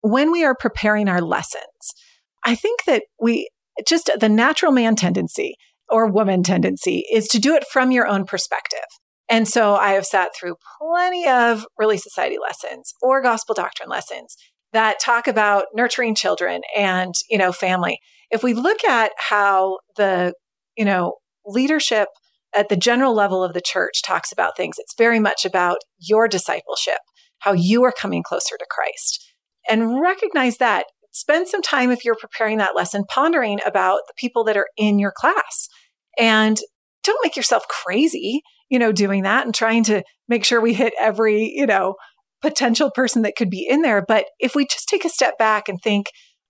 [0.00, 1.94] when we are preparing our lessons,
[2.44, 3.48] I think that we
[3.86, 5.56] just the natural man tendency
[5.88, 8.80] or woman tendency is to do it from your own perspective.
[9.28, 14.36] And so I have sat through plenty of Relief Society lessons or gospel doctrine lessons
[14.72, 17.98] that talk about nurturing children and, you know, family.
[18.30, 20.34] If we look at how the,
[20.76, 22.08] you know, leadership
[22.54, 26.28] at the general level of the church talks about things, it's very much about your
[26.28, 26.98] discipleship,
[27.46, 29.24] how you are coming closer to Christ.
[29.68, 30.86] And recognize that.
[31.12, 34.98] Spend some time if you're preparing that lesson pondering about the people that are in
[34.98, 35.68] your class.
[36.18, 36.58] And
[37.02, 40.92] don't make yourself crazy you know, doing that and trying to make sure we hit
[41.00, 41.94] every, you know,
[42.42, 44.04] potential person that could be in there.
[44.06, 46.06] But if we just take a step back and think,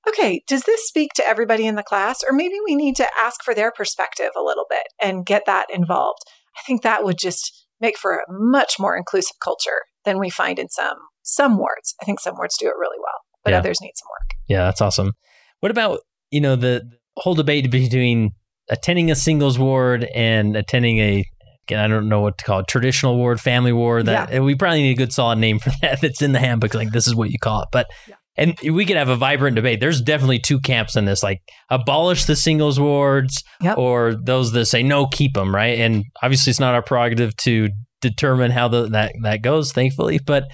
[0.09, 2.23] okay, does this speak to everybody in the class?
[2.29, 5.67] Or maybe we need to ask for their perspective a little bit and get that
[5.73, 6.21] involved.
[6.57, 10.59] I think that would just make for a much more inclusive culture than we find
[10.59, 11.95] in some some wards.
[12.01, 13.59] I think some wards do it really well, but yeah.
[13.59, 14.31] others need some work.
[14.49, 15.13] Yeah, that's awesome.
[15.61, 18.31] What about, you know, the whole debate between
[18.71, 21.25] attending a singles ward and attending a
[21.67, 24.07] again, I don't know what to call it, traditional ward, family ward.
[24.07, 24.41] That yeah.
[24.41, 26.75] we probably need a good solid name for that that's in the handbook.
[26.75, 27.69] Like this is what you call it.
[27.73, 28.15] But yeah.
[28.37, 29.81] and we could have a vibrant debate.
[29.81, 31.25] There's definitely two camps in this.
[31.25, 33.79] Like abolish the singles wards, yep.
[33.79, 35.53] or those that say no, keep them.
[35.53, 35.81] Right.
[35.81, 37.69] And obviously, it's not our prerogative to
[38.01, 39.73] determine how the, that that goes.
[39.73, 40.45] Thankfully, but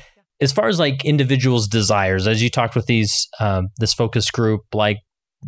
[0.40, 4.62] as far as like individuals' desires, as you talked with these um, this focus group,
[4.72, 4.98] like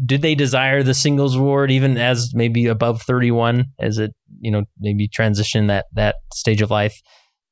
[0.05, 4.65] did they desire the singles ward even as maybe above 31 as it you know
[4.79, 7.01] maybe transition that that stage of life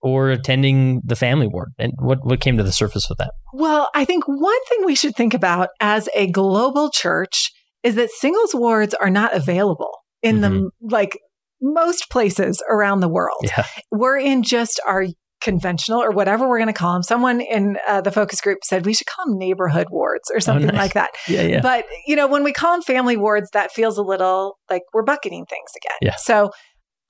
[0.00, 3.88] or attending the family ward and what what came to the surface with that well
[3.94, 7.52] i think one thing we should think about as a global church
[7.83, 10.64] is that singles wards are not available in mm-hmm.
[10.64, 11.18] the like
[11.62, 13.64] most places around the world yeah.
[13.90, 15.07] we're in just our
[15.42, 17.03] conventional or whatever we're going to call them.
[17.03, 20.40] Someone in uh, the focus group said we should call them neighborhood wards or oh,
[20.40, 20.79] something oh, nice.
[20.81, 21.11] like that.
[21.29, 21.61] Yeah, yeah.
[21.61, 25.03] But, you know, when we call them family wards, that feels a little like we're
[25.03, 25.98] bucketing things again.
[26.01, 26.16] Yeah.
[26.16, 26.53] So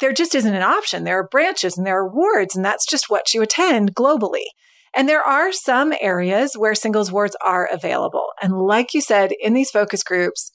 [0.01, 1.05] there just isn't an option.
[1.05, 4.47] There are branches and there are wards, and that's just what you attend globally.
[4.95, 8.27] And there are some areas where singles wards are available.
[8.43, 10.51] And like you said, in these focus groups,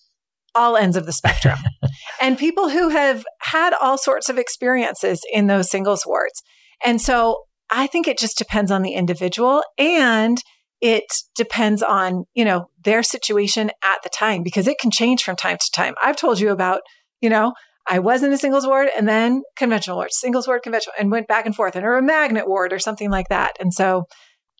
[0.58, 1.60] all ends of the spectrum.
[2.22, 6.42] and people who have had all sorts of experiences in those singles wards.
[6.84, 10.42] And so I think it just depends on the individual and
[10.82, 15.36] it depends on, you know, their situation at the time because it can change from
[15.36, 15.96] time to time.
[16.02, 16.82] I've told you about,
[17.22, 17.54] you know,
[17.90, 21.28] I was in a singles ward and then conventional ward, singles ward, conventional, and went
[21.28, 23.54] back and forth, and or a magnet ward or something like that.
[23.60, 24.04] And so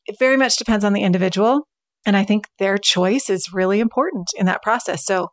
[0.06, 1.68] it very much depends on the individual.
[2.06, 5.06] And I think their choice is really important in that process.
[5.06, 5.28] So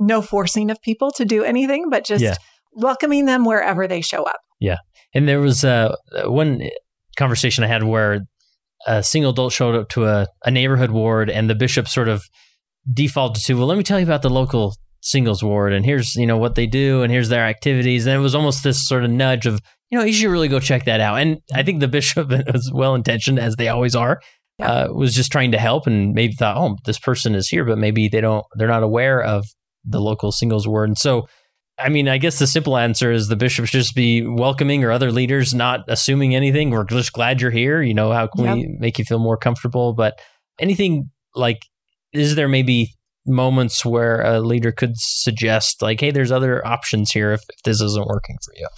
[0.00, 2.34] no forcing of people to do anything, but just yeah.
[2.72, 4.40] welcoming them wherever they show up.
[4.58, 4.78] Yeah.
[5.14, 6.62] And there was uh, one
[7.16, 8.26] conversation I had where
[8.86, 12.24] a single adult showed up to a, a neighborhood ward and the bishop sort of
[12.92, 16.26] defaulted to, well, let me tell you about the local singles ward and here's, you
[16.26, 18.06] know, what they do and here's their activities.
[18.06, 19.60] And it was almost this sort of nudge of,
[19.90, 21.16] you know, you should really go check that out.
[21.16, 24.20] And I think the bishop, as well intentioned as they always are,
[24.58, 24.72] yeah.
[24.72, 27.78] uh, was just trying to help and maybe thought, oh, this person is here, but
[27.78, 29.46] maybe they don't, they're not aware of
[29.84, 30.90] the local singles ward.
[30.90, 31.26] And so
[31.80, 34.90] I mean, I guess the simple answer is the bishop should just be welcoming or
[34.90, 36.70] other leaders not assuming anything.
[36.70, 37.80] We're just glad you're here.
[37.80, 38.54] You know, how can yep.
[38.56, 39.94] we make you feel more comfortable?
[39.94, 40.20] But
[40.58, 41.62] anything like,
[42.12, 42.94] is there maybe
[43.26, 47.80] moments where a leader could suggest, like, hey, there's other options here if, if this
[47.80, 48.68] isn't working for you?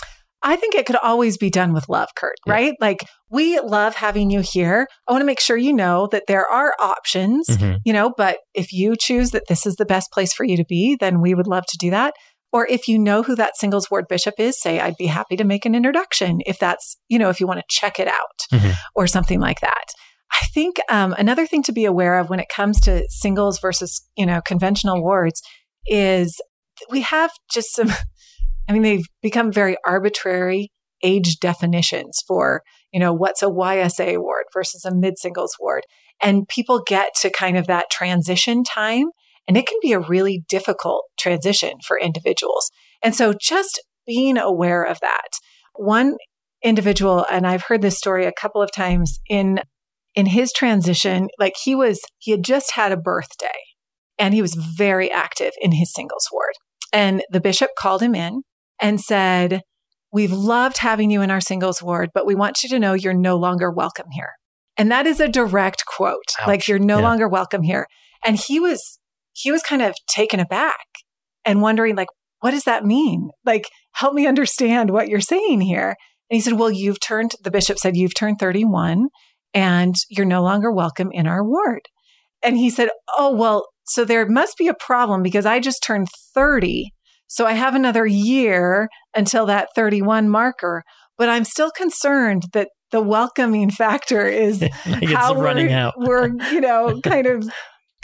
[0.43, 2.53] I think it could always be done with love, Kurt, yeah.
[2.53, 2.75] right?
[2.81, 4.89] Like, we love having you here.
[5.07, 7.77] I want to make sure you know that there are options, mm-hmm.
[7.85, 10.65] you know, but if you choose that this is the best place for you to
[10.65, 12.15] be, then we would love to do that.
[12.53, 15.45] Or if you know who that singles ward bishop is, say, I'd be happy to
[15.45, 18.73] make an introduction if that's, you know, if you want to check it out mm-hmm.
[18.95, 19.85] or something like that.
[20.33, 24.07] I think um, another thing to be aware of when it comes to singles versus,
[24.17, 25.41] you know, conventional wards
[25.87, 26.41] is
[26.91, 27.91] we have just some,
[28.69, 30.71] I mean, they've become very arbitrary
[31.03, 35.83] age definitions for, you know, what's a YSA ward versus a mid singles ward.
[36.23, 39.07] And people get to kind of that transition time.
[39.49, 42.71] And it can be a really difficult transition for individuals.
[43.03, 45.29] And so just being aware of that.
[45.75, 46.17] One
[46.63, 49.61] individual, and I've heard this story a couple of times in
[50.15, 53.49] in his transition, like he was, he had just had a birthday
[54.19, 56.53] and he was very active in his singles ward.
[56.93, 58.43] And the bishop called him in
[58.83, 59.63] and said,
[60.13, 63.15] We've loved having you in our singles ward, but we want you to know you're
[63.15, 64.33] no longer welcome here.
[64.77, 66.19] And that is a direct quote.
[66.41, 66.47] Ouch.
[66.47, 67.05] Like you're no yeah.
[67.05, 67.87] longer welcome here.
[68.25, 68.99] And he was,
[69.33, 70.85] he was kind of taken aback
[71.47, 72.09] and wondering, like,
[72.41, 73.31] what does that mean?
[73.47, 75.97] Like, help me understand what you're saying here.
[76.31, 79.09] And he said, well, you've turned, the bishop said, you've turned 31
[79.55, 81.89] and you're no longer welcome in our ward.
[82.43, 86.09] And he said, oh, well, so there must be a problem because I just turned
[86.35, 86.91] 30.
[87.33, 90.85] So I have another year until that 31 marker,
[91.17, 95.95] but I'm still concerned that the welcoming factor is how running we're, out.
[95.97, 97.49] we're, you know, kind of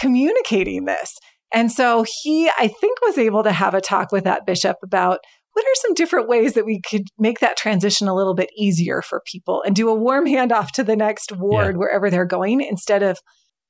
[0.01, 1.13] communicating this.
[1.53, 5.19] And so he, I think, was able to have a talk with that bishop about
[5.53, 9.03] what are some different ways that we could make that transition a little bit easier
[9.03, 11.79] for people and do a warm handoff to the next ward yeah.
[11.79, 13.19] wherever they're going instead of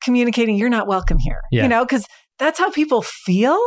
[0.04, 1.64] communicating, you're not welcome here, yeah.
[1.64, 2.06] you know, because
[2.38, 3.58] that's how people feel.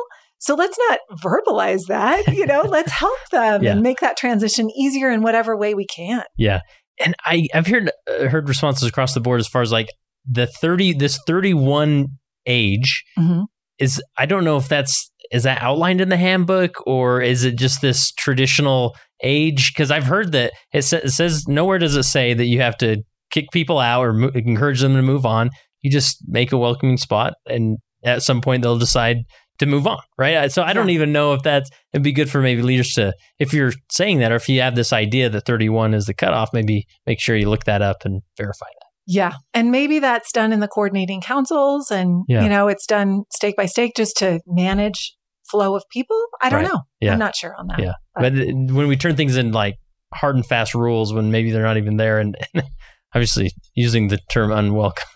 [0.41, 3.71] So let's not verbalize that, you know, let's help them yeah.
[3.71, 6.23] and make that transition easier in whatever way we can.
[6.37, 6.61] Yeah.
[6.99, 9.87] And I, I've heard, uh, heard responses across the board as far as like
[10.29, 12.07] the 30, this 31
[12.45, 13.43] age mm-hmm.
[13.79, 17.55] is, I don't know if that's, is that outlined in the handbook or is it
[17.55, 19.73] just this traditional age?
[19.73, 22.77] Because I've heard that it, sa- it, says nowhere does it say that you have
[22.79, 25.49] to kick people out or mo- encourage them to move on
[25.81, 29.17] you just make a welcoming spot and at some point they'll decide
[29.61, 30.51] to move on, right?
[30.51, 33.53] So I don't even know if that's it'd be good for maybe leaders to if
[33.53, 36.85] you're saying that or if you have this idea that 31 is the cutoff, maybe
[37.05, 38.87] make sure you look that up and verify that.
[39.07, 39.33] Yeah.
[39.53, 42.43] And maybe that's done in the coordinating councils and yeah.
[42.43, 45.15] you know, it's done stake by stake just to manage
[45.49, 46.21] flow of people.
[46.41, 46.71] I don't right.
[46.71, 46.81] know.
[46.99, 47.13] Yeah.
[47.13, 47.79] I'm not sure on that.
[47.79, 47.93] Yeah.
[48.13, 48.33] But.
[48.33, 49.75] but uh, when we turn things in like
[50.13, 52.63] hard and fast rules when maybe they're not even there and, and
[53.15, 55.07] obviously using the term unwelcome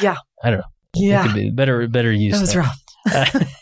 [0.00, 0.16] yeah.
[0.42, 0.64] I don't know.
[0.94, 1.24] Yeah.
[1.24, 2.34] It could be better, better use.
[2.34, 2.62] That was there.
[2.62, 2.82] rough.
[3.10, 3.44] Uh,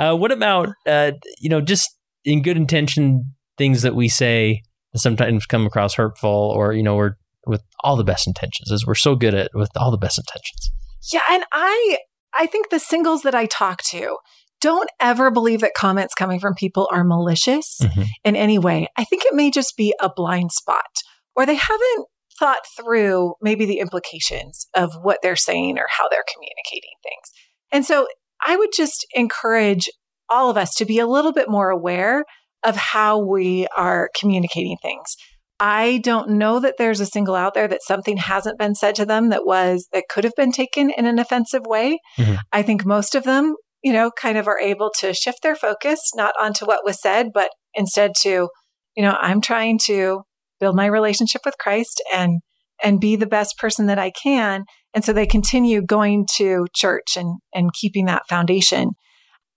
[0.00, 1.88] uh, what about, uh, you know, just
[2.24, 4.62] in good intention, things that we say
[4.96, 7.12] sometimes come across hurtful or, you know, we're
[7.46, 10.72] with all the best intentions as we're so good at with all the best intentions.
[11.12, 11.20] Yeah.
[11.30, 11.98] And I,
[12.36, 14.16] I think the singles that I talk to,
[14.60, 18.02] don't ever believe that comments coming from people are malicious mm-hmm.
[18.24, 18.88] in any way.
[18.96, 20.90] I think it may just be a blind spot
[21.34, 22.06] or they haven't
[22.38, 27.32] thought through maybe the implications of what they're saying or how they're communicating things.
[27.72, 28.06] And so
[28.46, 29.88] I would just encourage
[30.28, 32.24] all of us to be a little bit more aware
[32.62, 35.16] of how we are communicating things.
[35.58, 39.04] I don't know that there's a single out there that something hasn't been said to
[39.04, 41.98] them that was, that could have been taken in an offensive way.
[42.18, 42.36] Mm-hmm.
[42.50, 46.00] I think most of them, you know, kind of are able to shift their focus,
[46.14, 48.48] not onto what was said, but instead to,
[48.96, 50.22] you know, I'm trying to
[50.60, 52.40] build my relationship with Christ and
[52.82, 54.64] and be the best person that I can.
[54.94, 58.92] And so they continue going to church and and keeping that foundation.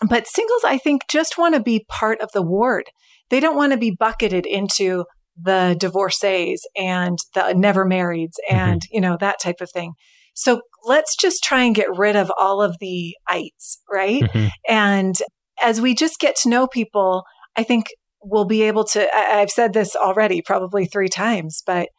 [0.08, 2.90] But singles, I think, just want to be part of the ward.
[3.30, 5.06] They don't want to be bucketed into
[5.42, 8.56] the divorcees and the never marrieds mm-hmm.
[8.56, 8.96] and, mm-hmm.
[8.96, 9.94] you know, that type of thing.
[10.36, 14.24] So let's just try and get rid of all of the ites, right?
[14.24, 14.48] Mm-hmm.
[14.68, 15.16] And
[15.62, 17.24] as we just get to know people,
[17.56, 17.88] I think
[18.22, 21.90] we'll be able to, I, have said this already probably three times, but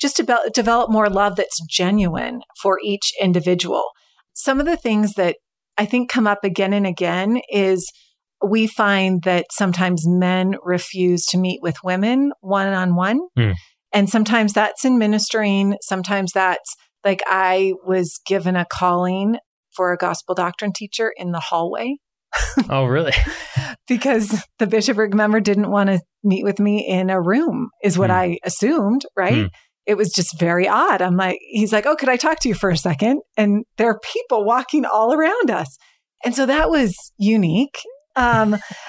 [0.00, 3.84] just to develop more love that's genuine for each individual.
[4.34, 5.36] Some of the things that
[5.76, 7.90] I think come up again and again is
[8.46, 13.20] we find that sometimes men refuse to meet with women one on one.
[13.92, 15.76] And sometimes that's in ministering.
[15.82, 19.38] Sometimes that's like I was given a calling
[19.74, 21.96] for a gospel doctrine teacher in the hallway.
[22.70, 23.12] oh, really?
[23.88, 28.10] because the bishopric member didn't want to meet with me in a room, is what
[28.10, 28.14] mm.
[28.14, 29.46] I assumed, right?
[29.46, 29.50] Mm.
[29.88, 31.00] It was just very odd.
[31.00, 33.22] I'm like, he's like, oh, could I talk to you for a second?
[33.38, 35.78] And there are people walking all around us.
[36.24, 37.78] And so that was unique.
[38.14, 38.58] Um,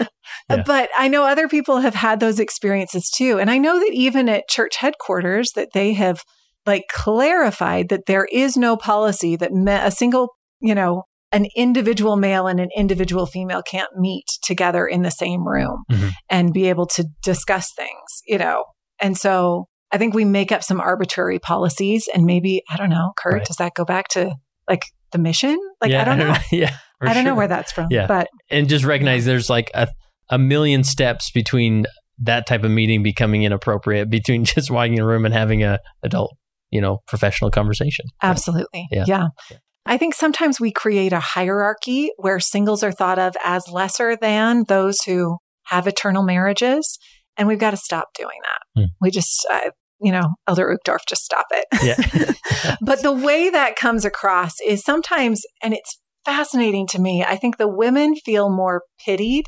[0.49, 0.63] yeah.
[0.65, 3.39] But I know other people have had those experiences too.
[3.39, 6.21] And I know that even at church headquarters that they have
[6.65, 12.17] like clarified that there is no policy that me- a single, you know, an individual
[12.17, 16.09] male and an individual female can't meet together in the same room mm-hmm.
[16.29, 18.65] and be able to discuss things, you know.
[18.99, 23.11] And so I think we make up some arbitrary policies and maybe, I don't know,
[23.17, 23.45] Kurt, right.
[23.45, 24.35] does that go back to
[24.67, 25.57] like the mission?
[25.81, 26.35] Like, yeah, I don't know.
[26.51, 26.75] yeah.
[27.01, 27.23] I don't sure.
[27.23, 27.87] know where that's from.
[27.89, 28.07] Yeah.
[28.07, 29.87] But and just recognize there's like a,
[30.29, 31.85] a million steps between
[32.19, 35.79] that type of meeting becoming inappropriate between just walking in a room and having a
[36.03, 36.35] adult
[36.71, 38.05] you know, professional conversation.
[38.21, 38.87] Absolutely.
[38.91, 39.05] Yeah.
[39.07, 39.27] yeah.
[39.49, 39.57] Yeah.
[39.85, 44.65] I think sometimes we create a hierarchy where singles are thought of as lesser than
[44.67, 46.99] those who have eternal marriages.
[47.39, 48.81] And we've got to stop doing that.
[48.81, 48.85] Hmm.
[49.01, 51.65] We just, uh, you know, Elder Uchtdorf, just stop it.
[51.81, 52.75] Yeah.
[52.81, 57.57] but the way that comes across is sometimes, and it's fascinating to me, I think
[57.57, 59.45] the women feel more pitied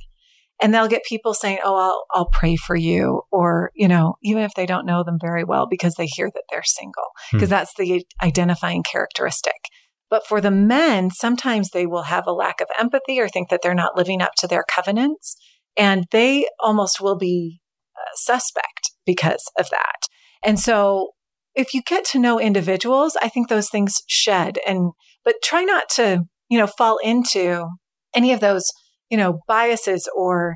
[0.61, 3.21] and they'll get people saying, Oh, I'll, I'll pray for you.
[3.31, 6.43] Or, you know, even if they don't know them very well because they hear that
[6.49, 7.51] they're single, because Hmm.
[7.51, 9.57] that's the identifying characteristic.
[10.09, 13.61] But for the men, sometimes they will have a lack of empathy or think that
[13.63, 15.37] they're not living up to their covenants.
[15.77, 17.60] And they almost will be
[18.15, 20.07] suspect because of that.
[20.43, 21.09] And so
[21.55, 24.91] if you get to know individuals, I think those things shed and,
[25.23, 27.65] but try not to, you know, fall into
[28.15, 28.65] any of those,
[29.09, 30.55] you know, biases or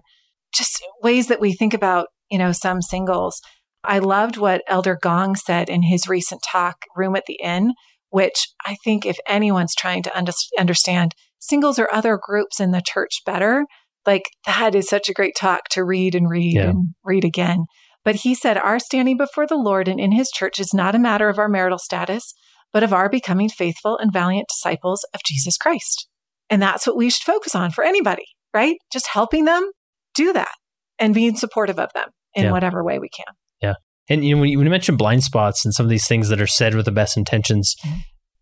[0.53, 3.41] just ways that we think about, you know, some singles.
[3.83, 7.73] I loved what Elder Gong said in his recent talk, Room at the Inn,
[8.09, 12.81] which I think if anyone's trying to under- understand singles or other groups in the
[12.81, 13.65] church better,
[14.05, 16.69] like that is such a great talk to read and read Yeah.
[16.69, 17.65] and read again.
[18.03, 20.99] But he said, Our standing before the Lord and in his church is not a
[20.99, 22.33] matter of our marital status,
[22.71, 26.07] but of our becoming faithful and valiant disciples of Jesus Christ.
[26.49, 28.75] And that's what we should focus on for anybody, right?
[28.93, 29.71] Just helping them
[30.13, 30.53] do that
[30.99, 32.51] and being supportive of them in Yeah.
[32.51, 33.33] whatever way we can.
[33.61, 33.73] Yeah.
[34.07, 36.29] And you know, when you, when you mention blind spots and some of these things
[36.29, 38.01] that are said with the best intentions, Mhm.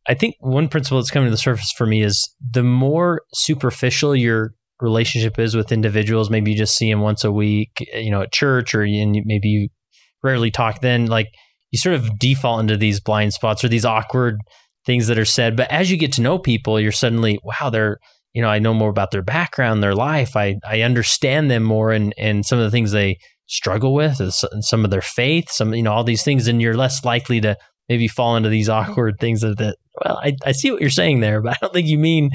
[0.09, 4.14] I think one principle that's coming to the surface for me is the more superficial
[4.14, 4.53] your
[4.84, 8.31] relationship is with individuals, maybe you just see them once a week, you know, at
[8.34, 9.69] church, or and maybe you
[10.21, 10.81] rarely talk.
[10.81, 11.29] Then, like
[11.71, 14.36] you sort of default into these blind spots or these awkward
[14.86, 15.55] things that are said.
[15.55, 17.97] But as you get to know people, you're suddenly, wow, they're
[18.34, 20.36] you know, I know more about their background, their life.
[20.36, 23.17] I I understand them more, and and some of the things they
[23.47, 26.75] struggle with, is some of their faith, some you know, all these things, and you're
[26.75, 27.55] less likely to
[27.89, 31.19] maybe fall into these awkward things that, that well, I, I see what you're saying
[31.19, 32.31] there, but I don't think you mean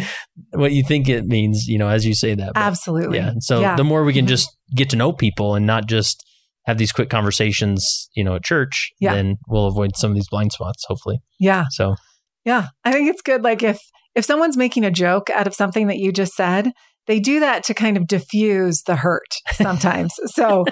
[0.53, 2.53] what you think it means, you know, as you say that.
[2.55, 3.19] But, Absolutely.
[3.19, 3.33] yeah.
[3.41, 3.77] So Yeah.
[3.77, 4.29] the more we can Mhm.
[4.29, 6.25] just get to know people and not just
[6.67, 9.15] have these quick conversations, you know, at church, Yeah.
[9.15, 11.19] then we'll avoid some of these blind spots, hopefully.
[11.41, 11.65] Yeah.
[11.71, 11.95] So
[12.45, 12.69] Yeah.
[12.85, 13.43] I think it's good.
[13.43, 13.79] Like if,
[14.15, 16.73] if someone's making a joke out of something that you just said,
[17.07, 20.13] they do that to kind of diffuse the hurt sometimes.
[20.27, 20.65] so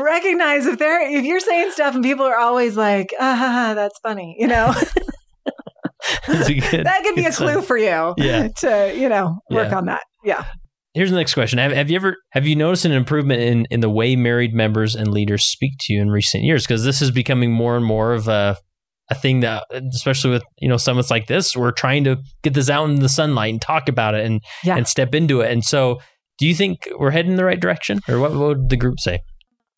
[0.00, 3.74] recognize if they're, if you're saying stuff and people are always like, ah, ha, ha,
[3.74, 4.74] that's funny, you know,
[6.26, 8.48] good- that could be a clue for you Yeah.
[8.58, 9.76] to, you know, work Yeah.
[9.78, 10.02] on that.
[10.24, 10.44] Yeah.
[10.94, 11.58] Here's the next question.
[11.58, 14.94] Have, have you ever have you noticed an improvement in, in the way married members
[14.94, 16.64] and leaders speak to you in recent years?
[16.64, 18.56] Because this is becoming more and more of a
[19.10, 22.70] a thing that especially with you know summits like this, we're trying to get this
[22.70, 24.76] out in the sunlight and talk about it and Yeah.
[24.76, 25.50] and step into it.
[25.50, 25.98] And so
[26.38, 28.00] do you think we're heading in the right direction?
[28.08, 29.18] Or what, what would the group say?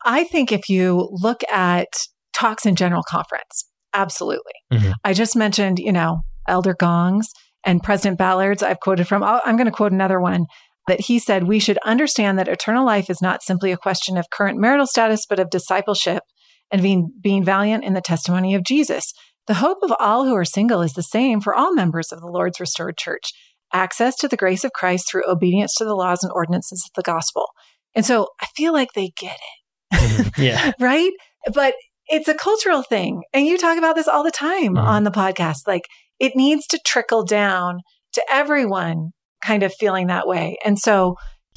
[0.05, 1.89] I think if you look at
[2.35, 4.53] talks in general conference, absolutely.
[4.73, 4.93] Mhm.
[5.05, 7.29] I just mentioned, you know, Elder Gongs
[7.65, 10.47] and President Ballard's, I've quoted from, I'll- I'm going to quote another one
[10.87, 14.31] that he said, We should understand that eternal life is not simply a question of
[14.31, 16.23] current marital status, but of discipleship
[16.71, 19.13] and being, being valiant in the testimony of Jesus.
[19.47, 22.27] The hope of all who are single is the same for all members of the
[22.27, 23.31] Lord's restored church
[23.73, 27.03] access to the grace of Christ through obedience to the laws and ordinances of the
[27.09, 27.47] gospel.
[27.95, 30.73] And so I feel like they get it yeah.
[30.81, 31.13] right?
[31.53, 31.75] But
[32.09, 33.23] it's a cultural thing.
[33.33, 34.83] And you talk about this all the time Mhm.
[34.85, 35.67] on the podcast.
[35.67, 35.83] Like
[36.19, 37.81] it needs to trickle down
[38.15, 39.11] to everyone
[39.45, 40.57] kind of feeling that way.
[40.65, 41.17] And so,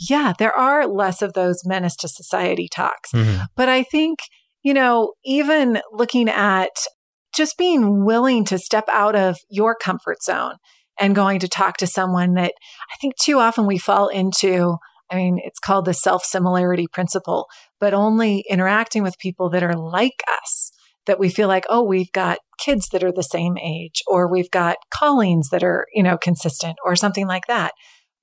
[0.10, 3.12] yeah, there are less of those menace to society talks.
[3.12, 3.46] Mhm.
[3.56, 4.20] But I think,
[4.64, 6.72] you know, even looking at
[7.36, 10.56] just being willing to step out of your comfort zone
[11.00, 12.54] and going to talk to someone that
[12.92, 14.76] I think too often we fall into.
[15.12, 17.48] I mean, it's called the self similarity principle,
[17.80, 20.72] but only interacting with people that are like us
[21.06, 24.52] that we feel like, oh, we've got kids that are the same age, or we've
[24.52, 27.72] got callings that are, you know, consistent, or something like that.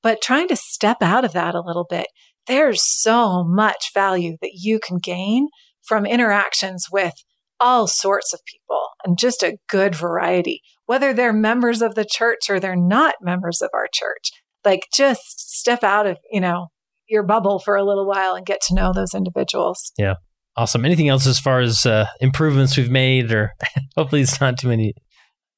[0.03, 2.07] But trying to step out of that a little bit,
[2.47, 5.49] there's so much value that you can gain
[5.83, 7.15] from interactions with
[7.59, 12.49] all sorts of people and just a good variety, whether they're members of the church
[12.49, 14.31] or they're not members of our church.
[14.65, 16.69] Like just step out of, you know,
[17.09, 19.93] your bubble for a little while and get to know those individuals.
[19.99, 20.15] Yeah.
[20.57, 20.85] Awesome.
[20.85, 23.53] Anything else as far as uh, improvements we've made, or
[23.97, 24.95] hopefully it's not too many.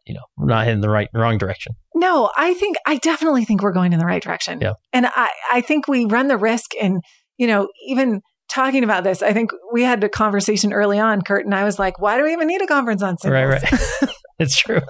[0.06, 1.74] You know, we're not in the right wrong direction.
[1.94, 4.60] No, I think I definitely think we're going in the right direction.
[4.60, 4.72] Yeah.
[4.92, 7.00] And I, I think we run the risk in,
[7.36, 9.22] you know, even talking about this.
[9.22, 12.24] I think we had a conversation early on, Kurt, and I was like, why do
[12.24, 13.62] we even need a conference on singles?
[13.62, 14.10] Right, right.
[14.38, 14.80] It's true.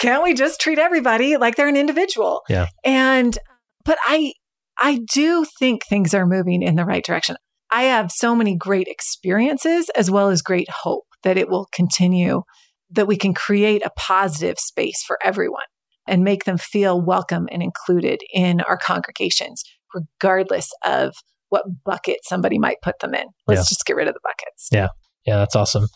[0.00, 2.42] Can't we just treat everybody like they're an individual?
[2.48, 2.66] Yeah.
[2.84, 3.38] And
[3.84, 4.32] but I
[4.78, 7.36] I do think things are moving in the right direction.
[7.70, 12.42] I have so many great experiences as well as great hope that it will continue
[12.90, 15.64] that we can create a positive space for everyone
[16.06, 19.64] and make them feel welcome and included in our congregations,
[19.94, 21.14] regardless of
[21.48, 23.26] what bucket somebody might put them in.
[23.46, 23.74] Let's yeah.
[23.74, 24.68] just get rid of the buckets.
[24.70, 24.88] Yeah.
[25.26, 25.88] Yeah, that's awesome.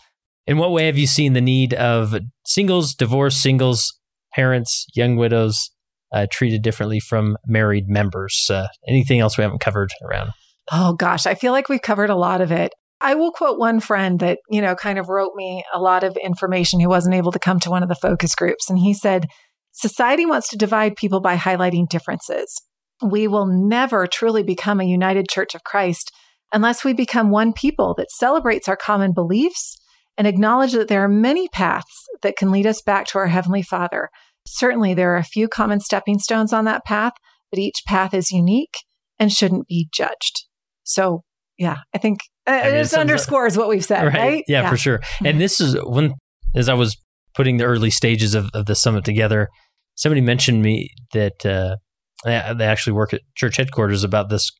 [0.47, 2.17] In what way have you seen the need of
[2.47, 3.99] singles, divorced singles,
[4.33, 5.71] parents, young widows
[6.13, 8.49] uh, treated differently from married members?
[8.51, 10.33] Uh, anything else we haven't covered around?
[10.71, 12.73] Oh gosh, I feel like we've covered a lot of it.
[13.01, 16.17] I will quote one friend that, you know, kind of wrote me a lot of
[16.17, 18.69] information who wasn't able to come to one of the focus groups.
[18.69, 19.27] And he said,
[19.73, 22.63] Society wants to divide people by highlighting differences.
[23.01, 26.11] We will never truly become a united church of Christ
[26.53, 29.77] unless we become one people that celebrates our common beliefs
[30.17, 33.63] and acknowledge that there are many paths that can lead us back to our Heavenly
[33.63, 34.09] Father.
[34.51, 37.13] Certainly, there are a few common stepping stones on that path,
[37.51, 38.75] but each path is unique
[39.19, 40.47] and shouldn't be judged.
[40.85, 41.23] So,
[41.59, 44.15] yeah, I think uh, I mean, it underscores what we've said, right?
[44.15, 44.45] right?
[44.49, 45.01] Yeah, yeah, for sure.
[45.19, 45.39] And mm-hmm.
[45.39, 46.15] this is when,
[46.55, 46.97] as I was
[47.35, 49.49] putting the early stages of, of the summit together,
[49.95, 51.77] somebody mentioned me that uh,
[52.25, 54.51] they actually work at church headquarters about this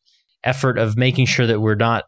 [0.45, 2.05] effort of making sure that we're not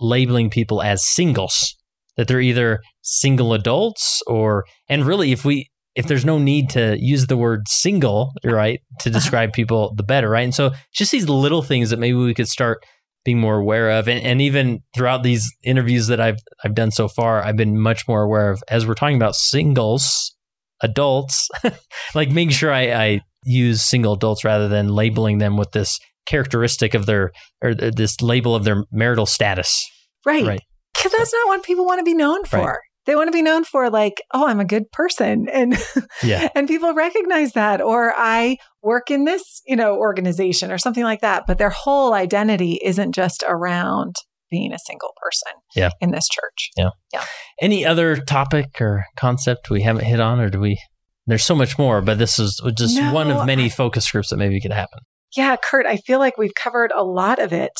[0.00, 1.76] labeling people as singles,
[2.16, 6.96] that they're either single adults or, and really, if we, if there's no need to
[6.98, 9.18] use the word single, right, to uh-huh.
[9.18, 10.42] describe people, the better, right?
[10.42, 12.84] And so just these little things that maybe we could start
[13.24, 17.08] being more aware of and, and even throughout these interviews that I've I've done so
[17.08, 20.34] far, I've been much more aware of as we're talking about singles,
[20.80, 21.48] adults,
[22.14, 26.94] like making sure I, I use single adults rather than labeling them with this characteristic
[26.94, 27.32] of their
[27.62, 29.88] or this label of their marital status.
[30.24, 30.44] Right.
[30.44, 30.62] Right.
[30.94, 32.58] Because that's not what people want to be known for.
[32.58, 32.78] Right.
[33.04, 35.48] They want to be known for like, oh, I'm a good person.
[35.52, 35.76] And
[36.22, 36.48] yeah.
[36.54, 37.80] and people recognize that.
[37.80, 41.44] Or I work in this, you know, organization or something like that.
[41.46, 44.16] But their whole identity isn't just around
[44.50, 45.90] being a single person yeah.
[46.00, 46.70] in this church.
[46.76, 46.90] Yeah.
[47.12, 47.24] Yeah.
[47.60, 50.78] Any other topic or concept we haven't hit on, or do we?
[51.26, 54.30] There's so much more, but this is just no, one of many I, focus groups
[54.30, 55.00] that maybe could happen.
[55.36, 57.72] Yeah, Kurt, I feel like we've covered a lot of it.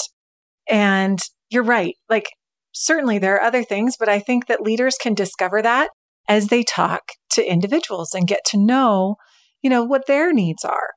[0.68, 1.18] And
[1.50, 1.94] you're right.
[2.08, 2.28] Like,
[2.72, 5.90] certainly there are other things, but I think that leaders can discover that
[6.28, 9.16] as they talk to individuals and get to know,
[9.62, 10.90] you know, what their needs are.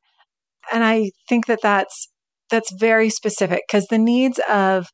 [0.71, 2.09] And I think that that's,
[2.49, 4.87] that's very specific because the needs of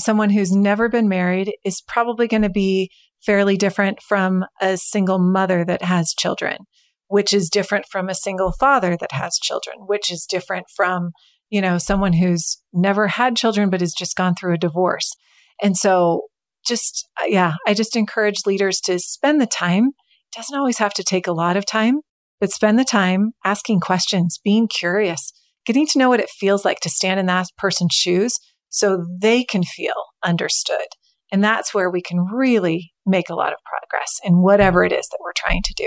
[0.00, 2.90] someone who's never been married is probably going to be
[3.24, 6.58] fairly different from a single mother that has children
[7.08, 11.10] which is different from a single father that has children, which is different from,
[11.50, 15.10] you know, someone who's never had children but has just gone through a divorce.
[15.62, 16.22] And so
[16.66, 19.86] just, uh, yeah, I just encourage leaders to spend the time.
[19.86, 22.00] It doesn't always have to take a lot of time,
[22.40, 25.32] but spend the time asking questions, being curious,
[25.66, 28.34] getting to know what it feels like to stand in that person's shoes
[28.68, 29.94] so they can feel
[30.24, 30.86] understood.
[31.30, 35.06] And that's where we can really make a lot of progress in whatever it is
[35.10, 35.86] that we're trying to do.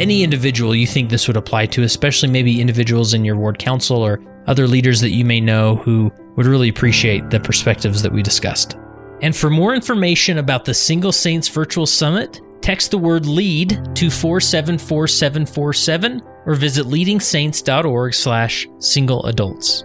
[0.00, 3.98] any individual you think this would apply to, especially maybe individuals in your ward council
[3.98, 8.22] or other leaders that you may know who would really appreciate the perspectives that we
[8.22, 8.76] discussed.
[9.22, 14.10] And for more information about the Single Saints Virtual Summit, text the word LEAD to
[14.10, 19.84] 474747 or visit leadingsaints.org slash single adults.